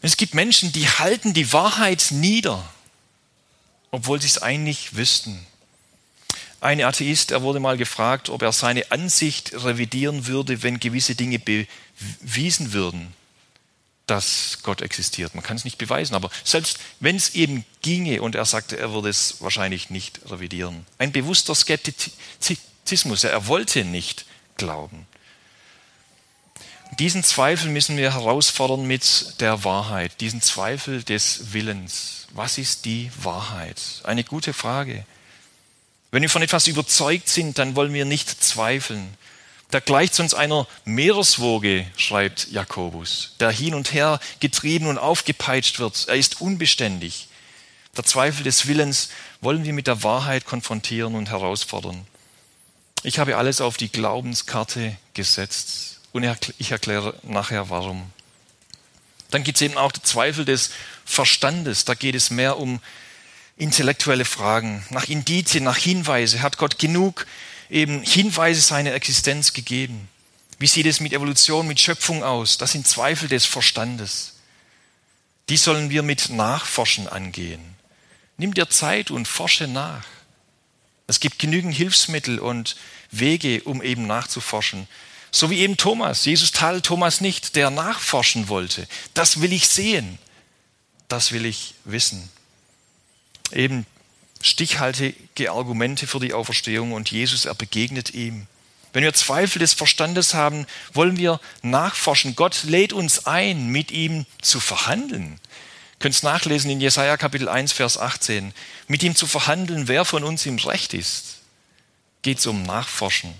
[0.00, 2.64] Es gibt Menschen, die halten die Wahrheit nieder,
[3.90, 5.44] obwohl sie es eigentlich wüssten.
[6.60, 11.38] Ein Atheist, er wurde mal gefragt, ob er seine Ansicht revidieren würde, wenn gewisse Dinge
[11.38, 13.12] bewiesen würden,
[14.06, 15.34] dass Gott existiert.
[15.34, 18.92] Man kann es nicht beweisen, aber selbst wenn es eben ginge und er sagte, er
[18.92, 20.86] würde es wahrscheinlich nicht revidieren.
[20.98, 24.24] Ein bewusster Skeptizismus, er wollte nicht
[24.56, 25.06] glauben.
[26.98, 32.26] Diesen Zweifel müssen wir herausfordern mit der Wahrheit, diesen Zweifel des Willens.
[32.32, 33.80] Was ist die Wahrheit?
[34.02, 35.04] Eine gute Frage.
[36.10, 39.14] Wenn wir von etwas überzeugt sind, dann wollen wir nicht zweifeln.
[39.70, 46.08] Da gleicht uns einer Meereswoge, schreibt Jakobus, der hin und her getrieben und aufgepeitscht wird.
[46.08, 47.28] Er ist unbeständig.
[47.96, 52.08] Der Zweifel des Willens wollen wir mit der Wahrheit konfrontieren und herausfordern.
[53.04, 58.10] Ich habe alles auf die Glaubenskarte gesetzt und ich erkläre nachher warum.
[59.30, 60.70] Dann gibt es eben auch den Zweifel des
[61.04, 61.84] Verstandes.
[61.84, 62.80] Da geht es mehr um
[63.56, 66.42] intellektuelle Fragen, nach Indizien, nach Hinweise.
[66.42, 67.26] Hat Gott genug
[67.68, 70.08] eben Hinweise seiner Existenz gegeben?
[70.58, 72.58] Wie sieht es mit Evolution, mit Schöpfung aus?
[72.58, 74.34] Das sind Zweifel des Verstandes.
[75.48, 77.76] Die sollen wir mit Nachforschen angehen.
[78.36, 80.04] Nimm dir Zeit und forsche nach.
[81.06, 82.76] Es gibt genügend Hilfsmittel und
[83.10, 84.86] Wege, um eben nachzuforschen.
[85.30, 86.24] So wie eben Thomas.
[86.24, 88.86] Jesus tadelt Thomas nicht, der nachforschen wollte.
[89.14, 90.18] Das will ich sehen.
[91.08, 92.30] Das will ich wissen
[93.52, 93.86] eben
[94.40, 98.46] stichhaltige Argumente für die Auferstehung und Jesus, er begegnet ihm.
[98.92, 102.36] Wenn wir Zweifel des Verstandes haben, wollen wir nachforschen.
[102.36, 105.32] Gott lädt uns ein, mit ihm zu verhandeln.
[105.32, 108.54] Ihr könnt es nachlesen in Jesaja Kapitel 1, Vers 18.
[108.86, 111.40] Mit ihm zu verhandeln, wer von uns im Recht ist.
[112.22, 113.34] Geht es um Nachforschen.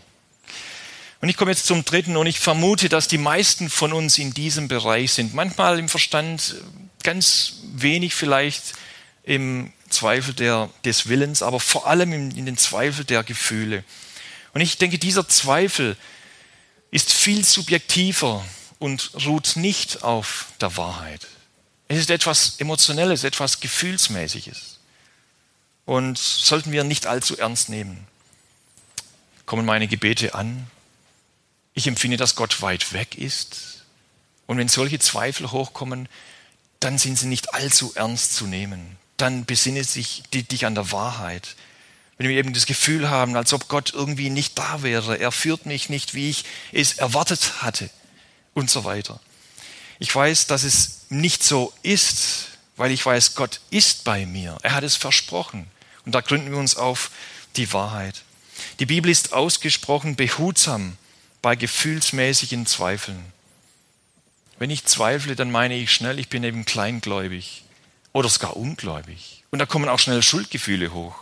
[1.21, 4.33] Und ich komme jetzt zum dritten und ich vermute, dass die meisten von uns in
[4.33, 5.35] diesem Bereich sind.
[5.35, 6.55] Manchmal im Verstand
[7.03, 8.75] ganz wenig vielleicht
[9.25, 13.85] im Zweifel der, des Willens, aber vor allem in, in den Zweifel der Gefühle.
[14.55, 15.97] Und ich denke, dieser Zweifel
[16.91, 18.45] ist viel subjektiver
[18.79, 21.27] und ruht nicht auf der Wahrheit.
[21.89, 24.79] Es ist etwas Emotionelles, etwas Gefühlsmäßiges.
[25.85, 28.07] Und sollten wir nicht allzu ernst nehmen.
[29.47, 30.71] Kommen meine Gebete an?
[31.79, 33.85] Ich empfinde, dass Gott weit weg ist.
[34.47, 36.09] Und wenn solche Zweifel hochkommen,
[36.81, 41.57] dann sind sie nicht allzu ernst zu nehmen dann besinne sich, dich an der Wahrheit.
[42.17, 45.67] Wenn wir eben das Gefühl haben, als ob Gott irgendwie nicht da wäre, er führt
[45.67, 47.91] mich nicht, wie ich es erwartet hatte
[48.55, 49.21] und so weiter.
[49.99, 54.57] Ich weiß, dass es nicht so ist, weil ich weiß, Gott ist bei mir.
[54.63, 55.67] Er hat es versprochen.
[56.05, 57.11] Und da gründen wir uns auf
[57.57, 58.23] die Wahrheit.
[58.79, 60.97] Die Bibel ist ausgesprochen behutsam
[61.43, 63.33] bei gefühlsmäßigen Zweifeln.
[64.59, 67.65] Wenn ich zweifle, dann meine ich schnell, ich bin eben kleingläubig
[68.13, 69.45] oder sogar ungläubig.
[69.51, 71.15] Und da kommen auch schnell Schuldgefühle hoch.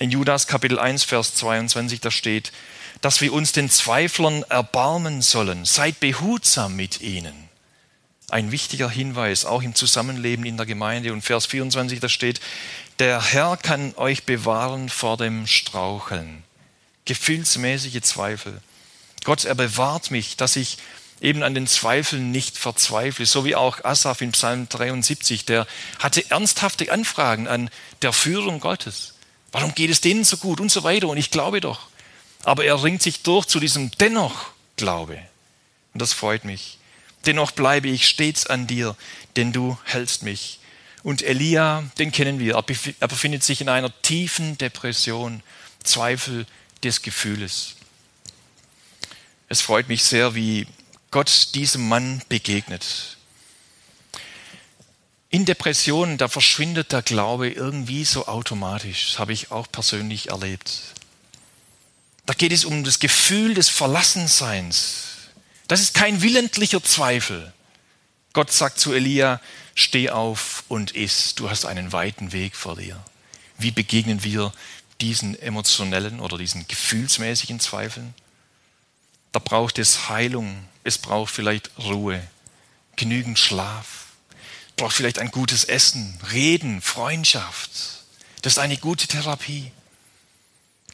[0.00, 2.52] In Judas Kapitel 1, Vers 22, da steht,
[3.00, 5.64] dass wir uns den Zweiflern erbarmen sollen.
[5.64, 7.48] Seid behutsam mit ihnen.
[8.28, 11.12] Ein wichtiger Hinweis, auch im Zusammenleben in der Gemeinde.
[11.12, 12.40] Und Vers 24, da steht,
[12.98, 16.43] der Herr kann euch bewahren vor dem Straucheln.
[17.04, 18.60] Gefühlsmäßige Zweifel.
[19.24, 20.78] Gott, er bewahrt mich, dass ich
[21.20, 25.66] eben an den Zweifeln nicht verzweifle, so wie auch Asaf in Psalm 73, der
[25.98, 27.70] hatte ernsthafte Anfragen an
[28.02, 29.14] der Führung Gottes.
[29.52, 31.08] Warum geht es denen so gut und so weiter?
[31.08, 31.88] Und ich glaube doch.
[32.42, 35.18] Aber er ringt sich durch zu diesem dennoch Glaube.
[35.92, 36.78] Und das freut mich.
[37.26, 38.96] Dennoch bleibe ich stets an dir,
[39.36, 40.58] denn du hältst mich.
[41.02, 45.42] Und Elia, den kennen wir, er befindet sich in einer tiefen Depression,
[45.82, 46.46] Zweifel
[46.84, 47.76] des Gefühles.
[49.48, 50.66] Es freut mich sehr, wie
[51.10, 53.16] Gott diesem Mann begegnet.
[55.30, 59.10] In Depressionen, da verschwindet der Glaube irgendwie so automatisch.
[59.10, 60.70] Das habe ich auch persönlich erlebt.
[62.26, 65.04] Da geht es um das Gefühl des Verlassenseins.
[65.66, 67.52] Das ist kein willentlicher Zweifel.
[68.32, 69.40] Gott sagt zu Elia,
[69.74, 73.02] steh auf und iss, du hast einen weiten Weg vor dir.
[73.58, 74.52] Wie begegnen wir
[75.00, 78.14] diesen emotionellen oder diesen gefühlsmäßigen Zweifeln?
[79.32, 82.22] Da braucht es Heilung, es braucht vielleicht Ruhe,
[82.96, 84.06] genügend Schlaf,
[84.76, 87.70] braucht vielleicht ein gutes Essen, Reden, Freundschaft.
[88.42, 89.72] Das ist eine gute Therapie.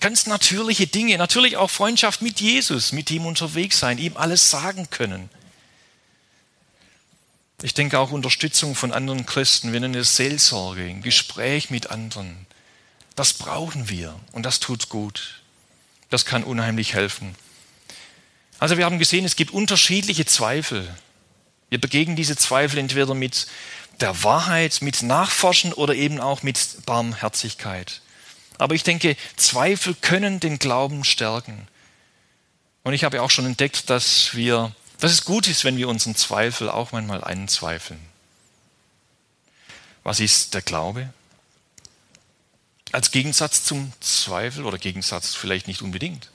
[0.01, 4.89] Ganz natürliche Dinge, natürlich auch Freundschaft mit Jesus, mit ihm unterwegs sein, ihm alles sagen
[4.89, 5.29] können.
[7.63, 12.47] Ich denke auch Unterstützung von anderen Christen, wir nennen es Seelsorge, ein Gespräch mit anderen.
[13.21, 15.43] Das brauchen wir und das tut gut.
[16.09, 17.35] Das kann unheimlich helfen.
[18.59, 20.89] Also wir haben gesehen, es gibt unterschiedliche Zweifel.
[21.69, 23.47] Wir begegnen diese Zweifel entweder mit
[24.01, 28.01] der Wahrheit, mit Nachforschen oder eben auch mit Barmherzigkeit.
[28.57, 31.69] Aber ich denke, Zweifel können den Glauben stärken.
[32.85, 36.15] Und ich habe auch schon entdeckt, dass wir, dass es gut ist, wenn wir unseren
[36.15, 38.01] Zweifel auch manchmal anzweifeln.
[40.05, 41.13] Was ist der Glaube?
[42.93, 46.31] Als Gegensatz zum Zweifel oder Gegensatz vielleicht nicht unbedingt.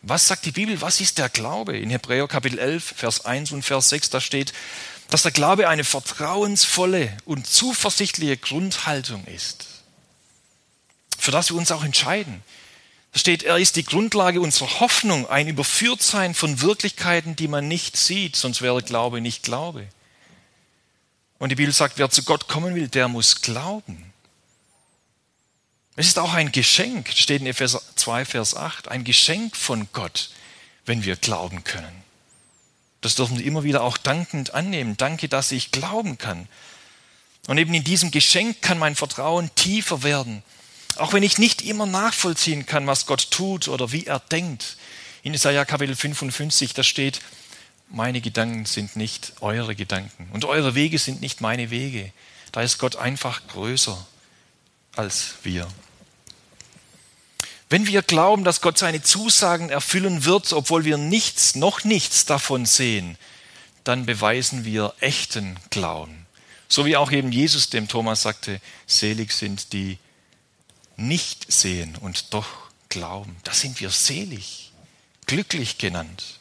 [0.00, 0.80] Was sagt die Bibel?
[0.80, 1.76] Was ist der Glaube?
[1.78, 4.52] In Hebräer Kapitel 11, Vers 1 und Vers 6, da steht,
[5.10, 9.66] dass der Glaube eine vertrauensvolle und zuversichtliche Grundhaltung ist,
[11.18, 12.42] für das wir uns auch entscheiden.
[13.12, 17.98] Da steht, er ist die Grundlage unserer Hoffnung, ein Überführtsein von Wirklichkeiten, die man nicht
[17.98, 19.86] sieht, sonst wäre Glaube nicht Glaube.
[21.38, 24.11] Und die Bibel sagt, wer zu Gott kommen will, der muss glauben.
[25.94, 30.30] Es ist auch ein Geschenk, steht in Epheser 2, Vers 8, ein Geschenk von Gott,
[30.86, 32.02] wenn wir glauben können.
[33.02, 34.96] Das dürfen wir immer wieder auch dankend annehmen.
[34.96, 36.48] Danke, dass ich glauben kann.
[37.46, 40.42] Und eben in diesem Geschenk kann mein Vertrauen tiefer werden.
[40.96, 44.76] Auch wenn ich nicht immer nachvollziehen kann, was Gott tut oder wie er denkt.
[45.22, 47.20] In Isaiah Kapitel 55, da steht,
[47.88, 52.12] meine Gedanken sind nicht eure Gedanken und eure Wege sind nicht meine Wege.
[52.52, 54.06] Da ist Gott einfach größer
[54.96, 55.66] als wir.
[57.72, 62.66] Wenn wir glauben, dass Gott seine Zusagen erfüllen wird, obwohl wir nichts, noch nichts davon
[62.66, 63.16] sehen,
[63.82, 66.26] dann beweisen wir echten Glauben.
[66.68, 69.96] So wie auch eben Jesus dem Thomas sagte, selig sind die
[70.98, 72.46] nicht sehen und doch
[72.90, 73.36] glauben.
[73.42, 74.70] Da sind wir selig,
[75.24, 76.40] glücklich genannt.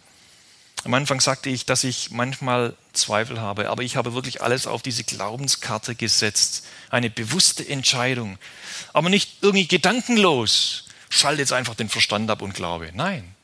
[0.83, 4.81] Am Anfang sagte ich, dass ich manchmal Zweifel habe, aber ich habe wirklich alles auf
[4.81, 6.65] diese Glaubenskarte gesetzt.
[6.89, 8.37] Eine bewusste Entscheidung.
[8.91, 10.89] Aber nicht irgendwie gedankenlos.
[11.11, 12.89] Schalte jetzt einfach den Verstand ab und glaube.
[12.93, 13.35] Nein.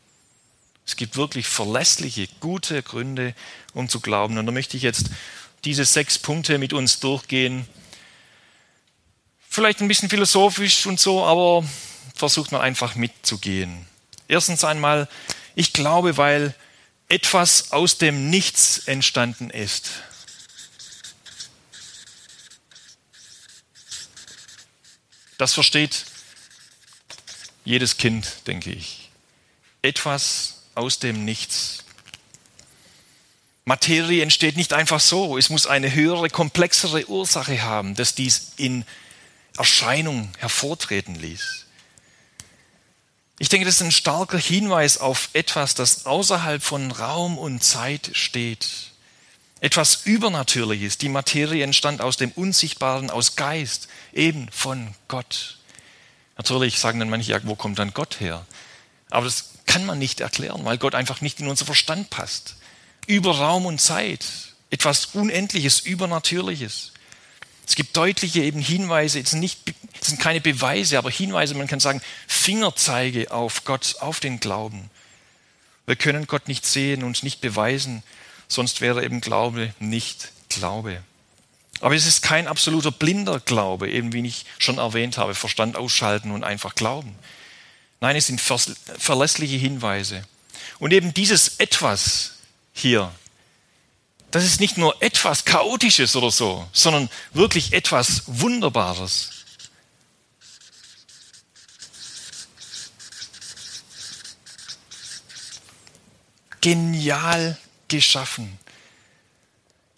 [0.86, 3.36] Es gibt wirklich verlässliche, gute Gründe,
[3.74, 4.38] um zu glauben.
[4.38, 5.08] Und da möchte ich jetzt
[5.66, 7.68] diese sechs Punkte mit uns durchgehen.
[9.50, 11.68] Vielleicht ein bisschen philosophisch und so, aber
[12.16, 13.86] versucht man einfach mitzugehen.
[14.30, 15.10] Erstens einmal,
[15.54, 16.56] ich glaube, weil
[17.10, 19.92] etwas aus dem Nichts entstanden ist.
[25.38, 26.06] Das versteht
[27.68, 29.10] jedes Kind, denke ich.
[29.82, 31.84] Etwas aus dem Nichts.
[33.66, 35.38] Materie entsteht nicht einfach so.
[35.38, 38.86] Es muss eine höhere, komplexere Ursache haben, dass dies in
[39.58, 41.66] Erscheinung hervortreten ließ.
[43.38, 48.12] Ich denke, das ist ein starker Hinweis auf etwas, das außerhalb von Raum und Zeit
[48.14, 48.94] steht.
[49.60, 51.00] Etwas Übernatürliches.
[51.00, 55.57] Die Materie entstand aus dem Unsichtbaren, aus Geist, eben von Gott.
[56.38, 58.46] Natürlich sagen dann manche, ja, wo kommt dann Gott her?
[59.10, 62.56] Aber das kann man nicht erklären, weil Gott einfach nicht in unser Verstand passt.
[63.06, 64.26] Über Raum und Zeit.
[64.70, 66.92] Etwas Unendliches, Übernatürliches.
[67.66, 71.68] Es gibt deutliche eben Hinweise, es sind, nicht, es sind keine Beweise, aber Hinweise, man
[71.68, 74.90] kann sagen, Fingerzeige auf Gott, auf den Glauben.
[75.86, 78.04] Wir können Gott nicht sehen und nicht beweisen,
[78.48, 81.04] sonst wäre eben Glaube nicht Glaube.
[81.80, 86.32] Aber es ist kein absoluter blinder Glaube, eben wie ich schon erwähnt habe, Verstand ausschalten
[86.32, 87.16] und einfach glauben.
[88.00, 90.24] Nein, es sind verlässliche Hinweise.
[90.80, 92.34] Und eben dieses etwas
[92.74, 93.12] hier,
[94.32, 99.30] das ist nicht nur etwas Chaotisches oder so, sondern wirklich etwas Wunderbares.
[106.62, 108.60] Genial geschaffen.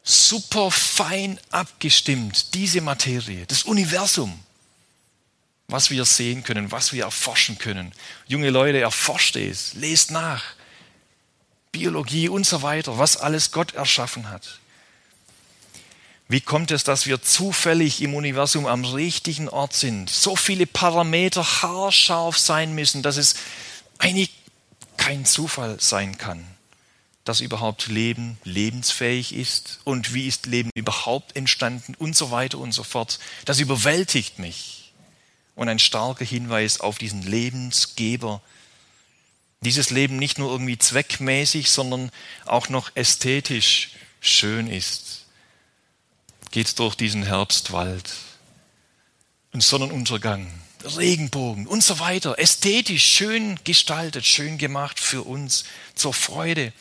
[0.10, 4.40] Super fein abgestimmt, diese Materie, das Universum,
[5.68, 7.92] was wir sehen können, was wir erforschen können.
[8.26, 10.44] Junge Leute, erforscht es, lest nach.
[11.72, 14.58] Biologie und so weiter, was alles Gott erschaffen hat.
[16.28, 20.10] Wie kommt es, dass wir zufällig im Universum am richtigen Ort sind?
[20.10, 23.36] So viele Parameter haarscharf sein müssen, dass es
[24.00, 24.32] eigentlich
[24.98, 26.44] kein Zufall sein kann.
[27.26, 32.72] Dass überhaupt Leben lebensfähig ist und wie ist Leben überhaupt entstanden und so weiter und
[32.72, 33.20] so fort.
[33.46, 34.94] Das überwältigt mich.
[35.56, 38.42] Und ein starker Hinweis auf diesen Lebensgeber.
[39.62, 42.12] Dieses Leben nicht nur irgendwie zweckmäßig, sondern
[42.46, 45.26] auch noch ästhetisch schön ist.
[46.52, 48.10] Geht durch diesen Herbstwald.
[49.52, 50.50] Ein Sonnenuntergang,
[50.98, 52.40] Regenbogen und so weiter.
[52.40, 56.72] Ästhetisch schön gestaltet, schön gemacht für uns, zur Freude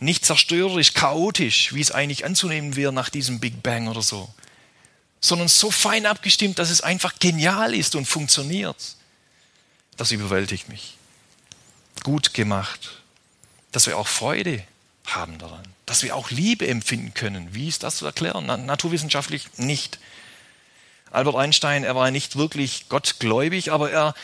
[0.00, 4.32] nicht zerstörerisch, chaotisch, wie es eigentlich anzunehmen wäre nach diesem Big Bang oder so,
[5.20, 8.96] sondern so fein abgestimmt, dass es einfach genial ist und funktioniert.
[9.96, 10.96] Das überwältigt mich.
[12.04, 13.02] Gut gemacht,
[13.72, 14.62] dass wir auch Freude
[15.04, 17.54] haben daran, dass wir auch Liebe empfinden können.
[17.54, 18.46] Wie ist das zu erklären?
[18.46, 19.98] naturwissenschaftlich nicht.
[21.10, 24.14] Albert Einstein, er war nicht wirklich gottgläubig, aber er,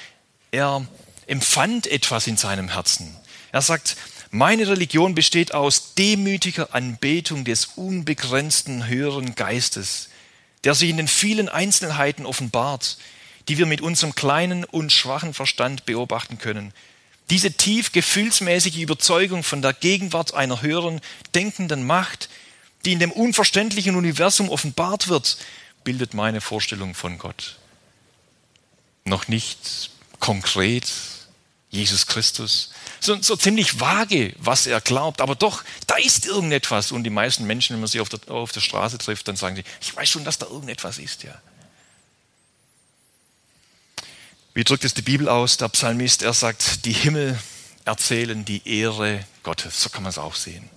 [0.50, 0.86] er
[1.26, 3.16] empfand etwas in seinem Herzen.
[3.52, 3.96] Er sagt,
[4.34, 10.08] meine Religion besteht aus demütiger Anbetung des unbegrenzten höheren Geistes,
[10.64, 12.98] der sich in den vielen Einzelheiten offenbart,
[13.46, 16.74] die wir mit unserem kleinen und schwachen Verstand beobachten können.
[17.30, 21.00] Diese tief gefühlsmäßige Überzeugung von der Gegenwart einer höheren,
[21.36, 22.28] denkenden Macht,
[22.84, 25.38] die in dem unverständlichen Universum offenbart wird,
[25.84, 27.60] bildet meine Vorstellung von Gott.
[29.04, 30.90] Noch nicht konkret
[31.74, 36.92] Jesus Christus, so, so ziemlich vage, was er glaubt, aber doch, da ist irgendetwas.
[36.92, 39.56] Und die meisten Menschen, wenn man sie auf der, auf der Straße trifft, dann sagen
[39.56, 41.34] sie, ich weiß schon, dass da irgendetwas ist, ja.
[44.54, 45.56] Wie drückt es die Bibel aus?
[45.56, 47.36] Der Psalmist, er sagt, die Himmel
[47.84, 49.82] erzählen die Ehre Gottes.
[49.82, 50.70] So kann man es auch sehen.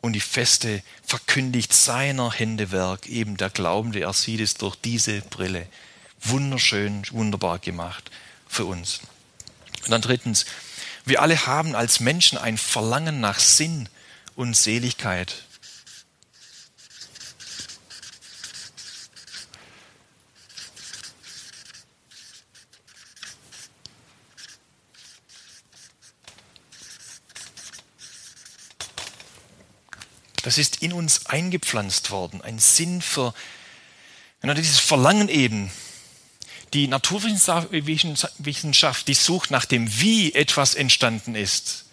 [0.00, 3.06] Und die Feste verkündigt seiner Hände Werk.
[3.06, 5.68] Eben der Glaubende, er sieht es durch diese Brille.
[6.20, 8.10] Wunderschön, wunderbar gemacht
[8.48, 9.00] für uns.
[9.84, 10.46] Und dann drittens,
[11.04, 13.88] wir alle haben als Menschen ein Verlangen nach Sinn
[14.36, 15.44] und Seligkeit.
[30.42, 33.32] Das ist in uns eingepflanzt worden, ein Sinn für
[34.42, 35.70] dieses Verlangen eben,
[36.74, 41.84] die Naturwissenschaft, die sucht nach dem Wie etwas entstanden ist.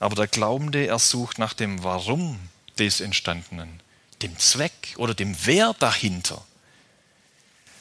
[0.00, 2.38] Aber der Glaubende, er sucht nach dem Warum
[2.78, 3.80] des Entstandenen,
[4.22, 6.42] dem Zweck oder dem Wer dahinter.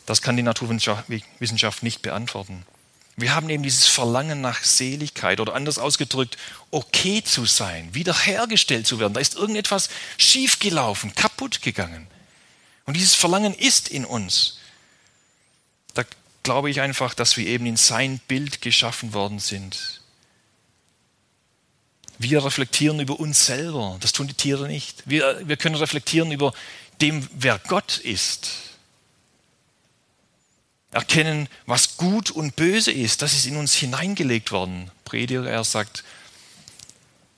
[0.05, 2.65] Das kann die Naturwissenschaft nicht beantworten.
[3.15, 6.37] Wir haben eben dieses Verlangen nach Seligkeit oder anders ausgedrückt,
[6.69, 9.13] okay zu sein, wiederhergestellt zu werden.
[9.13, 12.07] Da ist irgendetwas schiefgelaufen, kaputt gegangen.
[12.85, 14.59] Und dieses Verlangen ist in uns
[16.47, 19.99] glaube ich einfach, dass wir eben in sein Bild geschaffen worden sind.
[22.17, 25.03] Wir reflektieren über uns selber, das tun die Tiere nicht.
[25.05, 26.53] Wir, wir können reflektieren über
[27.01, 28.49] dem, wer Gott ist.
[30.91, 34.89] Erkennen, was gut und böse ist, das ist in uns hineingelegt worden.
[35.03, 36.05] Prediger, er sagt,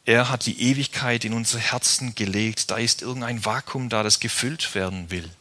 [0.06, 2.70] er hat die Ewigkeit in unsere Herzen gelegt.
[2.70, 5.32] Da ist irgendein Vakuum da, das gefüllt werden will.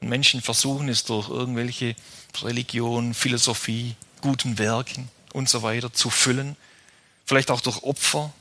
[0.00, 1.94] Und Menschen versuchen es durch irgendwelche
[2.42, 6.56] Religion, Philosophie, guten Werken und so weiter zu füllen,
[7.26, 8.32] vielleicht auch durch Opfer.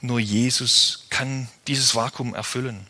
[0.00, 2.86] Nur Jesus kann dieses Vakuum erfüllen.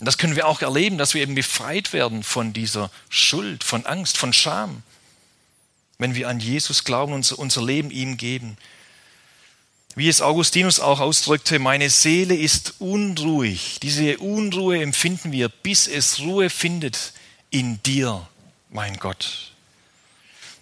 [0.00, 3.86] Und das können wir auch erleben, dass wir eben befreit werden von dieser Schuld, von
[3.86, 4.82] Angst, von Scham,
[5.98, 8.56] wenn wir an Jesus glauben und unser Leben ihm geben.
[9.98, 13.80] Wie es Augustinus auch ausdrückte, meine Seele ist unruhig.
[13.82, 17.12] Diese Unruhe empfinden wir, bis es Ruhe findet
[17.50, 18.24] in dir,
[18.70, 19.54] mein Gott.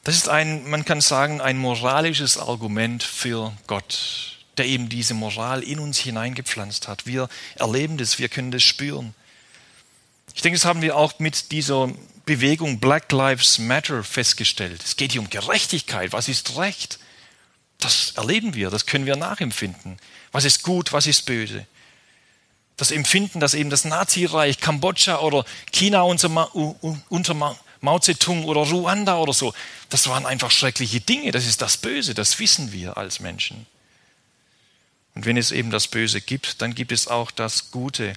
[0.05, 5.62] Das ist ein, man kann sagen, ein moralisches Argument für Gott, der eben diese Moral
[5.62, 7.05] in uns hineingepflanzt hat.
[7.05, 9.14] Wir erleben das, wir können das spüren.
[10.35, 11.90] Ich denke, das haben wir auch mit dieser
[12.25, 14.83] Bewegung Black Lives Matter festgestellt.
[14.83, 16.14] Es geht hier um Gerechtigkeit.
[16.14, 16.99] Was ist Recht?
[17.79, 19.99] Das erleben wir, das können wir nachempfinden.
[20.33, 21.66] Was ist gut, was ist böse?
[22.77, 26.43] das Empfinden, dass eben das Nazireich, Kambodscha oder China unter, Ma,
[27.09, 29.55] unter Ma, Mao Zedong oder Ruanda oder so,
[29.89, 31.31] das waren einfach schreckliche Dinge.
[31.31, 33.66] Das ist das Böse, das wissen wir als Menschen.
[35.14, 38.12] Und wenn es eben das Böse gibt, dann gibt es auch das Gute.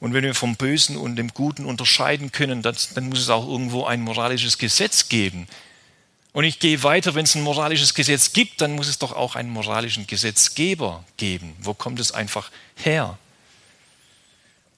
[0.00, 3.46] Und wenn wir vom Bösen und dem Guten unterscheiden können, dann, dann muss es auch
[3.46, 5.46] irgendwo ein moralisches Gesetz geben.
[6.32, 9.36] Und ich gehe weiter, wenn es ein moralisches Gesetz gibt, dann muss es doch auch
[9.36, 11.54] einen moralischen Gesetzgeber geben.
[11.60, 13.18] Wo kommt es einfach her?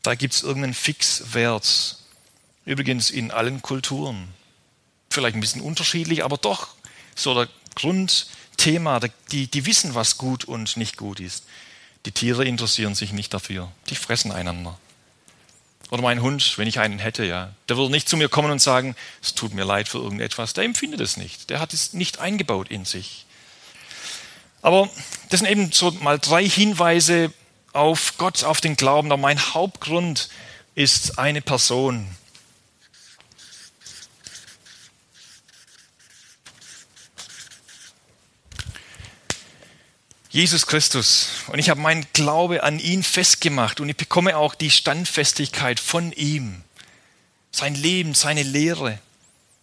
[0.03, 1.99] Da gibt es irgendeinen Fixwert.
[2.65, 4.29] Übrigens in allen Kulturen.
[5.11, 6.69] Vielleicht ein bisschen unterschiedlich, aber doch
[7.15, 8.27] so der Grundtenor
[8.57, 9.01] Thema.
[9.31, 11.45] Die, die wissen, was gut und nicht gut ist.
[12.07, 13.71] Die Tiere interessieren sich nicht dafür.
[13.91, 14.79] Die fressen einander.
[15.91, 18.61] Oder mein Hund, wenn ich einen hätte, ja, der würde nicht zu mir kommen und
[18.61, 20.55] sagen, es tut mir leid für irgendetwas.
[20.55, 21.51] Der empfindet es nicht.
[21.51, 23.27] Der hat es nicht eingebaut in sich.
[24.63, 24.89] Aber
[25.29, 27.33] das sind eben so mal drei Hinweise
[27.73, 29.13] auf Gott, auf den Glauben.
[29.13, 30.31] Aber mein Hauptgrund
[30.75, 32.09] ist eine Person.
[40.35, 41.29] Jesus Christus.
[41.47, 46.11] Und ich habe meinen Glaube an ihn festgemacht und ich bekomme auch die Standfestigkeit von
[46.11, 46.65] ihm.
[47.53, 48.99] Sein Leben, seine Lehre.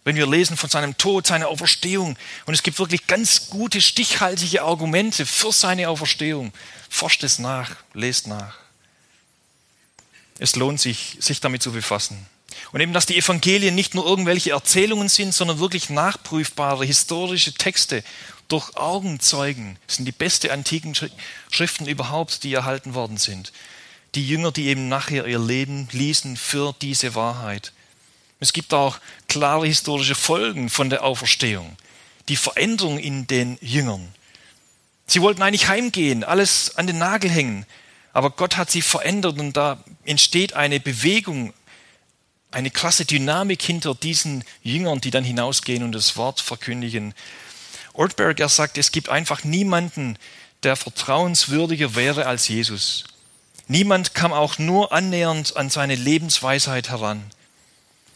[0.04, 2.16] Wenn wir lesen von seinem Tod, seiner Auferstehung.
[2.46, 6.54] Und es gibt wirklich ganz gute, stichhaltige Argumente für seine Auferstehung.
[6.88, 8.56] Forscht es nach, lest nach.
[10.38, 12.26] Es lohnt sich, sich damit zu befassen.
[12.72, 18.02] Und eben, dass die Evangelien nicht nur irgendwelche Erzählungen sind, sondern wirklich nachprüfbare historische Texte
[18.52, 19.78] durch Augenzeugen.
[19.86, 20.94] Das sind die besten antiken
[21.50, 23.52] Schriften überhaupt, die erhalten worden sind.
[24.14, 27.72] Die Jünger, die eben nachher ihr Leben ließen für diese Wahrheit.
[28.40, 31.76] Es gibt auch klare historische Folgen von der Auferstehung.
[32.28, 34.14] Die Veränderung in den Jüngern.
[35.06, 37.64] Sie wollten eigentlich heimgehen, alles an den Nagel hängen.
[38.12, 41.54] Aber Gott hat sie verändert und da entsteht eine Bewegung,
[42.50, 47.14] eine krasse Dynamik hinter diesen Jüngern, die dann hinausgehen und das Wort verkündigen.
[47.94, 50.18] Ortberg, sagt, es gibt einfach niemanden,
[50.62, 53.04] der vertrauenswürdiger wäre als Jesus.
[53.68, 57.22] Niemand kam auch nur annähernd an seine Lebensweisheit heran.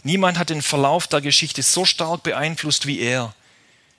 [0.03, 3.35] Niemand hat den Verlauf der Geschichte so stark beeinflusst wie er.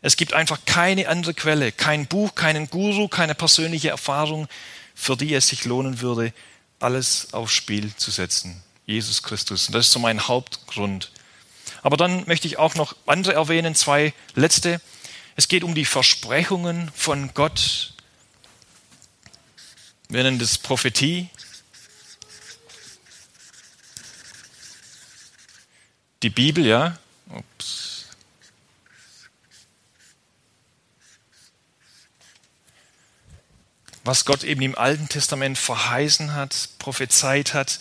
[0.02, 4.48] Es gibt einfach keine andere Quelle, kein Buch, keinen Guru, keine persönliche Erfahrung,
[4.96, 6.34] für die es sich lohnen würde,
[6.80, 8.64] alles aufs Spiel zu setzen.
[8.86, 9.68] Jesus Christus.
[9.68, 11.12] Und das ist so mein Hauptgrund.
[11.84, 14.80] Aber dann möchte ich auch noch andere erwähnen, zwei letzte.
[15.40, 17.94] Es geht um die Versprechungen von Gott.
[20.10, 21.30] Wir nennen das Prophetie.
[26.24, 26.98] Die Bibel, ja.
[27.30, 28.08] Ups.
[34.04, 37.80] Was Gott eben im Alten Testament verheißen hat, prophezeit hat,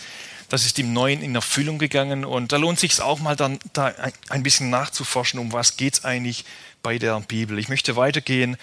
[0.50, 2.26] das ist im Neuen in Erfüllung gegangen.
[2.26, 3.94] Und da lohnt sich auch mal dann da
[4.28, 6.44] ein bisschen nachzuforschen, um was geht es eigentlich
[6.86, 7.58] bei der Bibel.
[7.58, 8.56] Ich möchte weitergehen.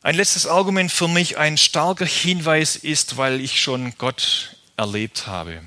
[0.00, 5.60] Ein letztes Argument für mich, ein starker Hinweis ist, weil ich schon Gott erlebt habe.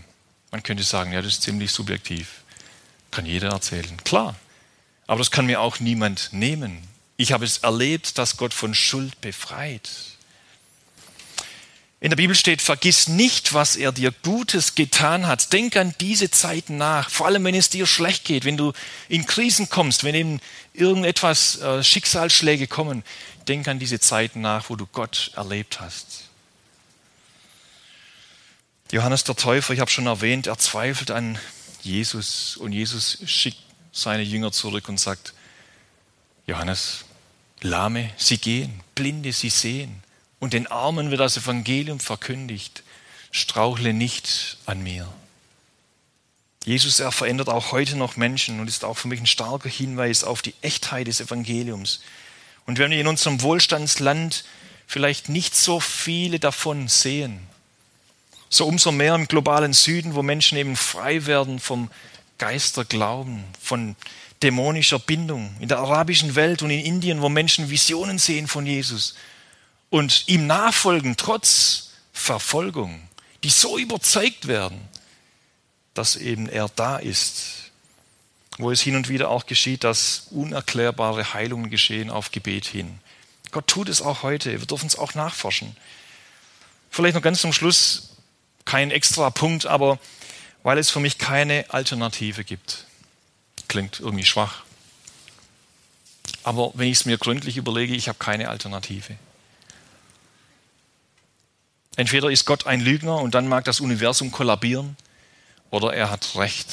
[0.51, 2.43] Man könnte sagen, ja, das ist ziemlich subjektiv.
[3.11, 3.97] Kann jeder erzählen.
[4.05, 4.35] Klar.
[5.05, 6.77] Aber das kann mir auch niemand nehmen.
[7.17, 9.89] Ich habe es erlebt, dass Gott von Schuld befreit.
[12.01, 15.53] In der Bibel steht, vergiss nicht, was er dir Gutes getan hat.
[15.53, 18.73] Denk an diese Zeiten nach, vor allem wenn es dir schlecht geht, wenn du
[19.07, 20.41] in Krisen kommst, wenn eben
[20.73, 23.03] irgendetwas, äh, Schicksalsschläge kommen.
[23.47, 26.25] Denk an diese Zeiten nach, wo du Gott erlebt hast.
[28.91, 31.39] Johannes der Täufer, ich habe schon erwähnt, er zweifelt an
[31.81, 33.57] Jesus und Jesus schickt
[33.91, 35.33] seine Jünger zurück und sagt,
[36.45, 37.05] Johannes,
[37.61, 40.03] Lahme, sie gehen, Blinde, sie sehen
[40.45, 42.83] und den Armen wird das Evangelium verkündigt,
[43.31, 45.11] strauchle nicht an mir.
[46.63, 50.23] Jesus, er verändert auch heute noch Menschen und ist auch für mich ein starker Hinweis
[50.23, 52.01] auf die Echtheit des Evangeliums.
[52.67, 54.45] Und wenn wir in unserem Wohlstandsland
[54.85, 57.39] vielleicht nicht so viele davon sehen,
[58.47, 61.89] so umso mehr im globalen Süden, wo Menschen eben frei werden vom
[62.37, 63.95] Geisterglauben, von
[64.43, 69.15] dämonischer Bindung, in der arabischen Welt und in Indien, wo Menschen Visionen sehen von Jesus,
[69.95, 73.07] und ihm nachfolgen trotz Verfolgung,
[73.45, 74.77] die so überzeugt werden,
[75.93, 77.71] dass eben er da ist,
[78.57, 82.99] wo es hin und wieder auch geschieht, dass unerklärbare Heilungen geschehen auf Gebet hin.
[83.51, 85.77] Gott tut es auch heute, wir dürfen es auch nachforschen.
[86.89, 88.17] Vielleicht noch ganz zum Schluss
[88.65, 89.97] kein extra Punkt, aber
[90.63, 92.85] weil es für mich keine Alternative gibt.
[93.69, 94.65] Klingt irgendwie schwach.
[96.43, 99.15] Aber wenn ich es mir gründlich überlege, ich habe keine Alternative.
[101.95, 104.97] Entweder ist Gott ein Lügner und dann mag das Universum kollabieren,
[105.71, 106.67] oder er hat Recht.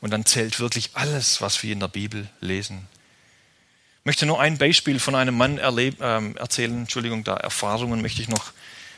[0.00, 2.88] Und dann zählt wirklich alles, was wir in der Bibel lesen.
[4.00, 6.76] Ich möchte nur ein Beispiel von einem Mann erleb, äh, erzählen.
[6.76, 8.52] Entschuldigung, da Erfahrungen möchte ich noch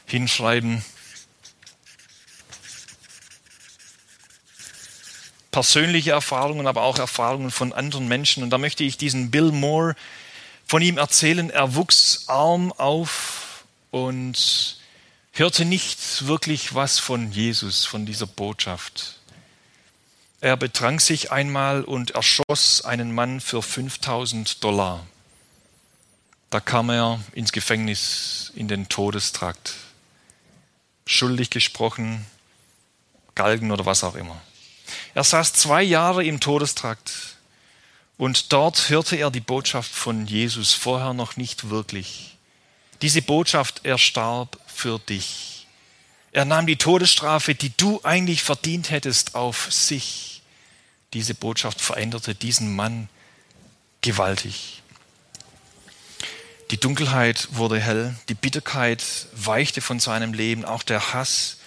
[0.06, 0.82] hinschreiben.
[5.50, 8.42] Persönliche Erfahrungen, aber auch Erfahrungen von anderen Menschen.
[8.42, 9.94] Und da möchte ich diesen Bill Moore
[10.66, 11.50] von ihm erzählen.
[11.50, 14.78] Er wuchs arm auf und
[15.34, 19.16] hörte nicht wirklich was von Jesus, von dieser Botschaft.
[20.40, 25.04] Er betrank sich einmal und erschoss einen Mann für 5000 Dollar.
[26.50, 29.74] Da kam er ins Gefängnis, in den Todestrakt.
[31.04, 32.24] Schuldig gesprochen,
[33.34, 34.40] Galgen oder was auch immer.
[35.14, 37.36] Er saß zwei Jahre im Todestrakt
[38.16, 42.36] und dort hörte er die Botschaft von Jesus vorher noch nicht wirklich.
[43.02, 45.66] Diese Botschaft, er starb für dich.
[46.32, 50.42] Er nahm die Todesstrafe, die du eigentlich verdient hättest, auf sich.
[51.12, 53.08] Diese Botschaft veränderte diesen Mann
[54.00, 54.82] gewaltig.
[56.70, 61.58] Die Dunkelheit wurde hell, die Bitterkeit weichte von seinem Leben, auch der Hass.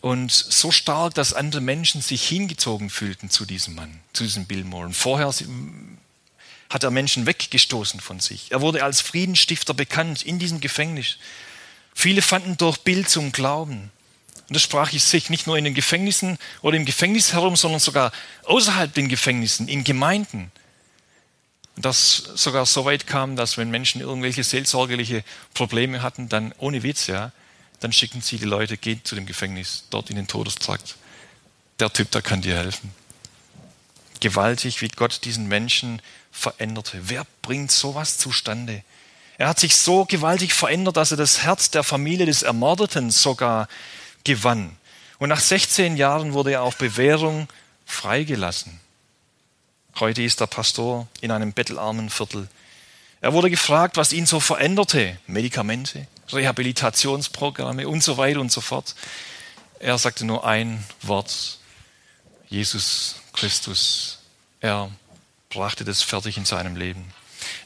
[0.00, 4.64] Und so stark, dass andere Menschen sich hingezogen fühlten zu diesem Mann, zu diesem Bill
[4.64, 4.90] Moore.
[4.92, 5.30] vorher
[6.70, 8.52] hat er Menschen weggestoßen von sich.
[8.52, 11.18] Er wurde als Friedensstifter bekannt in diesem Gefängnis.
[11.94, 13.90] Viele fanden durch Bill zum Glauben.
[14.48, 17.80] Und das sprach ich sich nicht nur in den Gefängnissen oder im Gefängnis herum, sondern
[17.80, 18.12] sogar
[18.44, 20.52] außerhalb den Gefängnissen, in Gemeinden.
[21.74, 26.82] Und das sogar so weit kam, dass wenn Menschen irgendwelche seelsorgerliche Probleme hatten, dann ohne
[26.82, 27.32] Witz, ja,
[27.80, 30.96] dann schicken sie die Leute, geht zu dem Gefängnis, dort in den Todestrakt.
[31.80, 32.92] Der Typ, der kann dir helfen.
[34.20, 36.00] Gewaltig, wie Gott diesen Menschen
[36.36, 37.08] veränderte.
[37.08, 38.82] Wer bringt sowas zustande?
[39.38, 43.68] Er hat sich so gewaltig verändert, dass er das Herz der Familie des Ermordeten sogar
[44.24, 44.76] gewann.
[45.18, 47.48] Und nach 16 Jahren wurde er auf Bewährung
[47.84, 48.80] freigelassen.
[49.98, 52.48] Heute ist er Pastor in einem bettelarmen Viertel.
[53.22, 55.18] Er wurde gefragt, was ihn so veränderte.
[55.26, 58.94] Medikamente, Rehabilitationsprogramme und so weiter und so fort.
[59.78, 61.58] Er sagte nur ein Wort.
[62.48, 64.18] Jesus Christus.
[64.60, 64.90] Er
[65.48, 67.12] brachte das fertig in seinem Leben.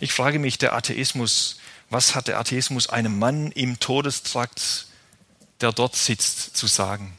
[0.01, 1.57] Ich frage mich, der Atheismus,
[1.89, 4.87] was hat der Atheismus einem Mann im Todestrakt,
[5.61, 7.16] der dort sitzt, zu sagen?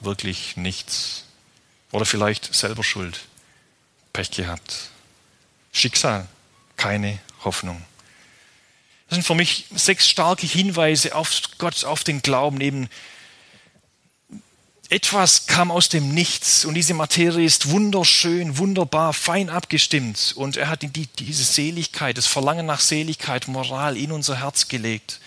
[0.00, 1.24] Wirklich nichts.
[1.92, 3.20] Oder vielleicht selber schuld.
[4.12, 4.90] Pech gehabt.
[5.72, 6.26] Schicksal,
[6.76, 7.84] keine Hoffnung.
[9.08, 12.60] Das sind für mich sechs starke Hinweise auf Gott, auf den Glauben.
[12.60, 12.88] Eben
[14.90, 20.34] etwas kam aus dem Nichts und diese Materie ist wunderschön, wunderbar, fein abgestimmt.
[20.36, 25.20] Und er hat die, diese Seligkeit, das Verlangen nach Seligkeit, Moral in unser Herz gelegt.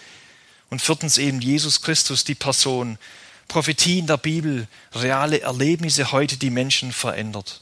[0.70, 2.98] Und viertens eben Jesus Christus, die Person.
[3.48, 7.62] Prophetie in der Bibel, reale Erlebnisse heute, die Menschen verändert.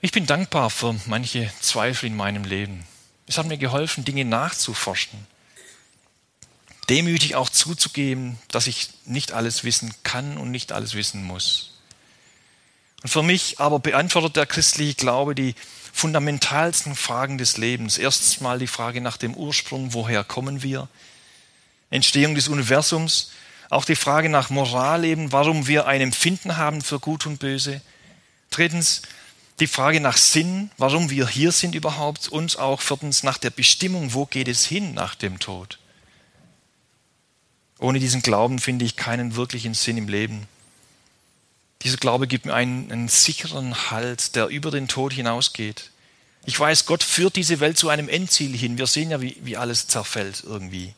[0.00, 2.84] Ich bin dankbar für manche Zweifel in meinem Leben.
[3.26, 5.26] Es hat mir geholfen, Dinge nachzuforschen.
[6.88, 11.78] Demütig auch zuzugeben, dass ich nicht alles wissen kann und nicht alles wissen muss.
[13.02, 15.54] Und für mich aber beantwortet der christliche Glaube die
[15.92, 17.98] fundamentalsten Fragen des Lebens.
[17.98, 20.88] Erstens mal die Frage nach dem Ursprung, woher kommen wir?
[21.90, 23.30] Entstehung des Universums,
[23.70, 27.80] auch die Frage nach Moral eben, warum wir ein Empfinden haben für Gut und Böse.
[28.50, 29.02] Drittens,
[29.60, 34.14] die Frage nach Sinn, warum wir hier sind überhaupt und auch viertens nach der Bestimmung,
[34.14, 35.78] wo geht es hin nach dem Tod.
[37.78, 40.48] Ohne diesen Glauben finde ich keinen wirklichen Sinn im Leben.
[41.82, 45.90] Dieser Glaube gibt mir einen, einen sicheren Halt, der über den Tod hinausgeht.
[46.44, 48.78] Ich weiß, Gott führt diese Welt zu einem Endziel hin.
[48.78, 50.94] Wir sehen ja, wie, wie alles zerfällt irgendwie.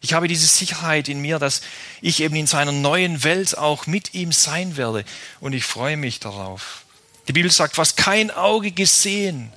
[0.00, 1.62] Ich habe diese Sicherheit in mir, dass
[2.00, 5.04] ich eben in seiner neuen Welt auch mit ihm sein werde.
[5.40, 6.84] Und ich freue mich darauf.
[7.26, 9.50] Die Bibel sagt, was kein Auge gesehen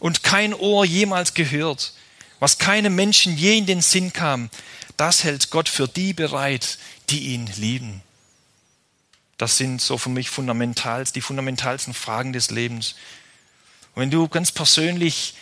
[0.00, 1.92] und kein Ohr jemals gehört,
[2.40, 4.50] was keinem Menschen je in den Sinn kam,
[4.96, 6.78] das hält Gott für die bereit,
[7.10, 8.02] die ihn lieben.
[9.38, 12.94] Das sind so für mich fundamental, die fundamentalsten Fragen des Lebens.
[13.94, 15.34] Und wenn du ganz persönlich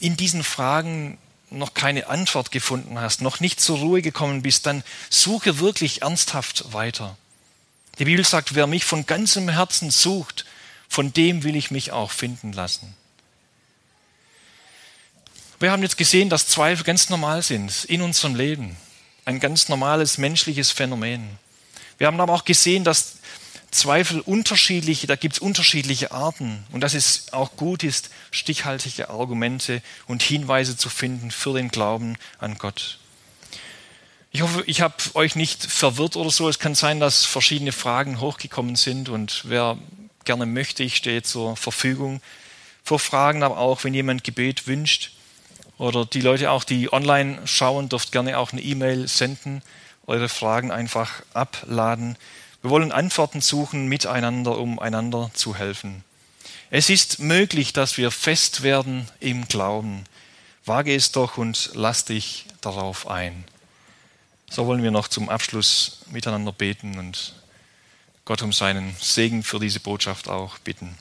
[0.00, 1.18] in diesen Fragen
[1.50, 6.72] noch keine Antwort gefunden hast, noch nicht zur Ruhe gekommen bist, dann suche wirklich ernsthaft
[6.72, 7.16] weiter.
[7.98, 10.46] Die Bibel sagt, wer mich von ganzem Herzen sucht,
[10.88, 12.94] von dem will ich mich auch finden lassen.
[15.62, 18.76] Wir haben jetzt gesehen, dass Zweifel ganz normal sind in unserem Leben.
[19.24, 21.38] Ein ganz normales menschliches Phänomen.
[21.98, 23.18] Wir haben aber auch gesehen, dass
[23.70, 29.82] Zweifel unterschiedliche, da gibt es unterschiedliche Arten und dass es auch gut ist, stichhaltige Argumente
[30.08, 32.98] und Hinweise zu finden für den Glauben an Gott.
[34.32, 36.48] Ich hoffe, ich habe euch nicht verwirrt oder so.
[36.48, 39.78] Es kann sein, dass verschiedene Fragen hochgekommen sind und wer
[40.24, 42.20] gerne möchte, ich stehe zur Verfügung
[42.82, 45.12] für Fragen, aber auch wenn jemand Gebet wünscht
[45.82, 49.62] oder die Leute auch, die online schauen, dürft gerne auch eine E-Mail senden,
[50.06, 52.16] eure Fragen einfach abladen.
[52.62, 56.04] Wir wollen Antworten suchen miteinander, um einander zu helfen.
[56.70, 60.04] Es ist möglich, dass wir fest werden im Glauben.
[60.66, 63.42] Wage es doch und lass dich darauf ein.
[64.48, 67.34] So wollen wir noch zum Abschluss miteinander beten und
[68.24, 70.96] Gott um seinen Segen für diese Botschaft auch bitten.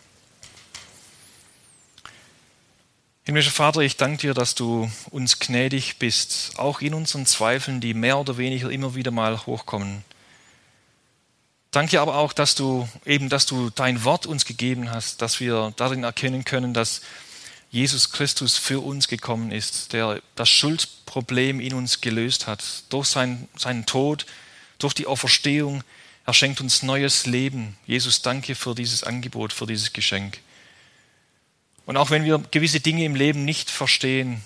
[3.31, 7.93] Himmlischer Vater, ich danke dir, dass du uns gnädig bist, auch in unseren Zweifeln, die
[7.93, 10.03] mehr oder weniger immer wieder mal hochkommen.
[11.71, 15.71] Danke aber auch, dass du eben, dass du dein Wort uns gegeben hast, dass wir
[15.77, 17.03] darin erkennen können, dass
[17.69, 22.61] Jesus Christus für uns gekommen ist, der das Schuldproblem in uns gelöst hat.
[22.89, 24.25] Durch sein, seinen Tod,
[24.77, 25.85] durch die Auferstehung,
[26.25, 27.77] er schenkt uns neues Leben.
[27.87, 30.39] Jesus, danke für dieses Angebot, für dieses Geschenk.
[31.91, 34.41] Und auch wenn wir gewisse Dinge im Leben nicht verstehen,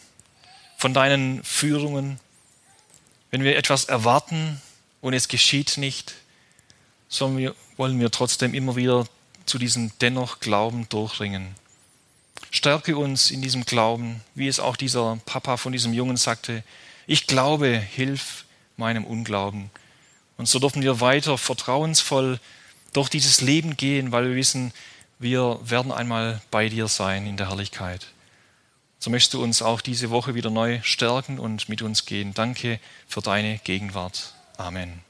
[0.77, 2.19] von deinen Führungen,
[3.29, 4.59] wenn wir etwas erwarten
[4.99, 6.15] und es geschieht nicht,
[7.19, 9.05] wir, wollen wir trotzdem immer wieder
[9.45, 11.53] zu diesem dennoch Glauben durchringen.
[12.49, 16.63] Stärke uns in diesem Glauben, wie es auch dieser Papa von diesem Jungen sagte,
[17.05, 19.69] ich glaube, hilf meinem Unglauben.
[20.37, 22.39] Und so dürfen wir weiter vertrauensvoll
[22.93, 24.73] durch dieses Leben gehen, weil wir wissen,
[25.19, 28.07] wir werden einmal bei dir sein in der Herrlichkeit.
[28.99, 32.33] So möchtest du uns auch diese Woche wieder neu stärken und mit uns gehen.
[32.33, 34.33] Danke für deine Gegenwart.
[34.57, 35.04] Amen.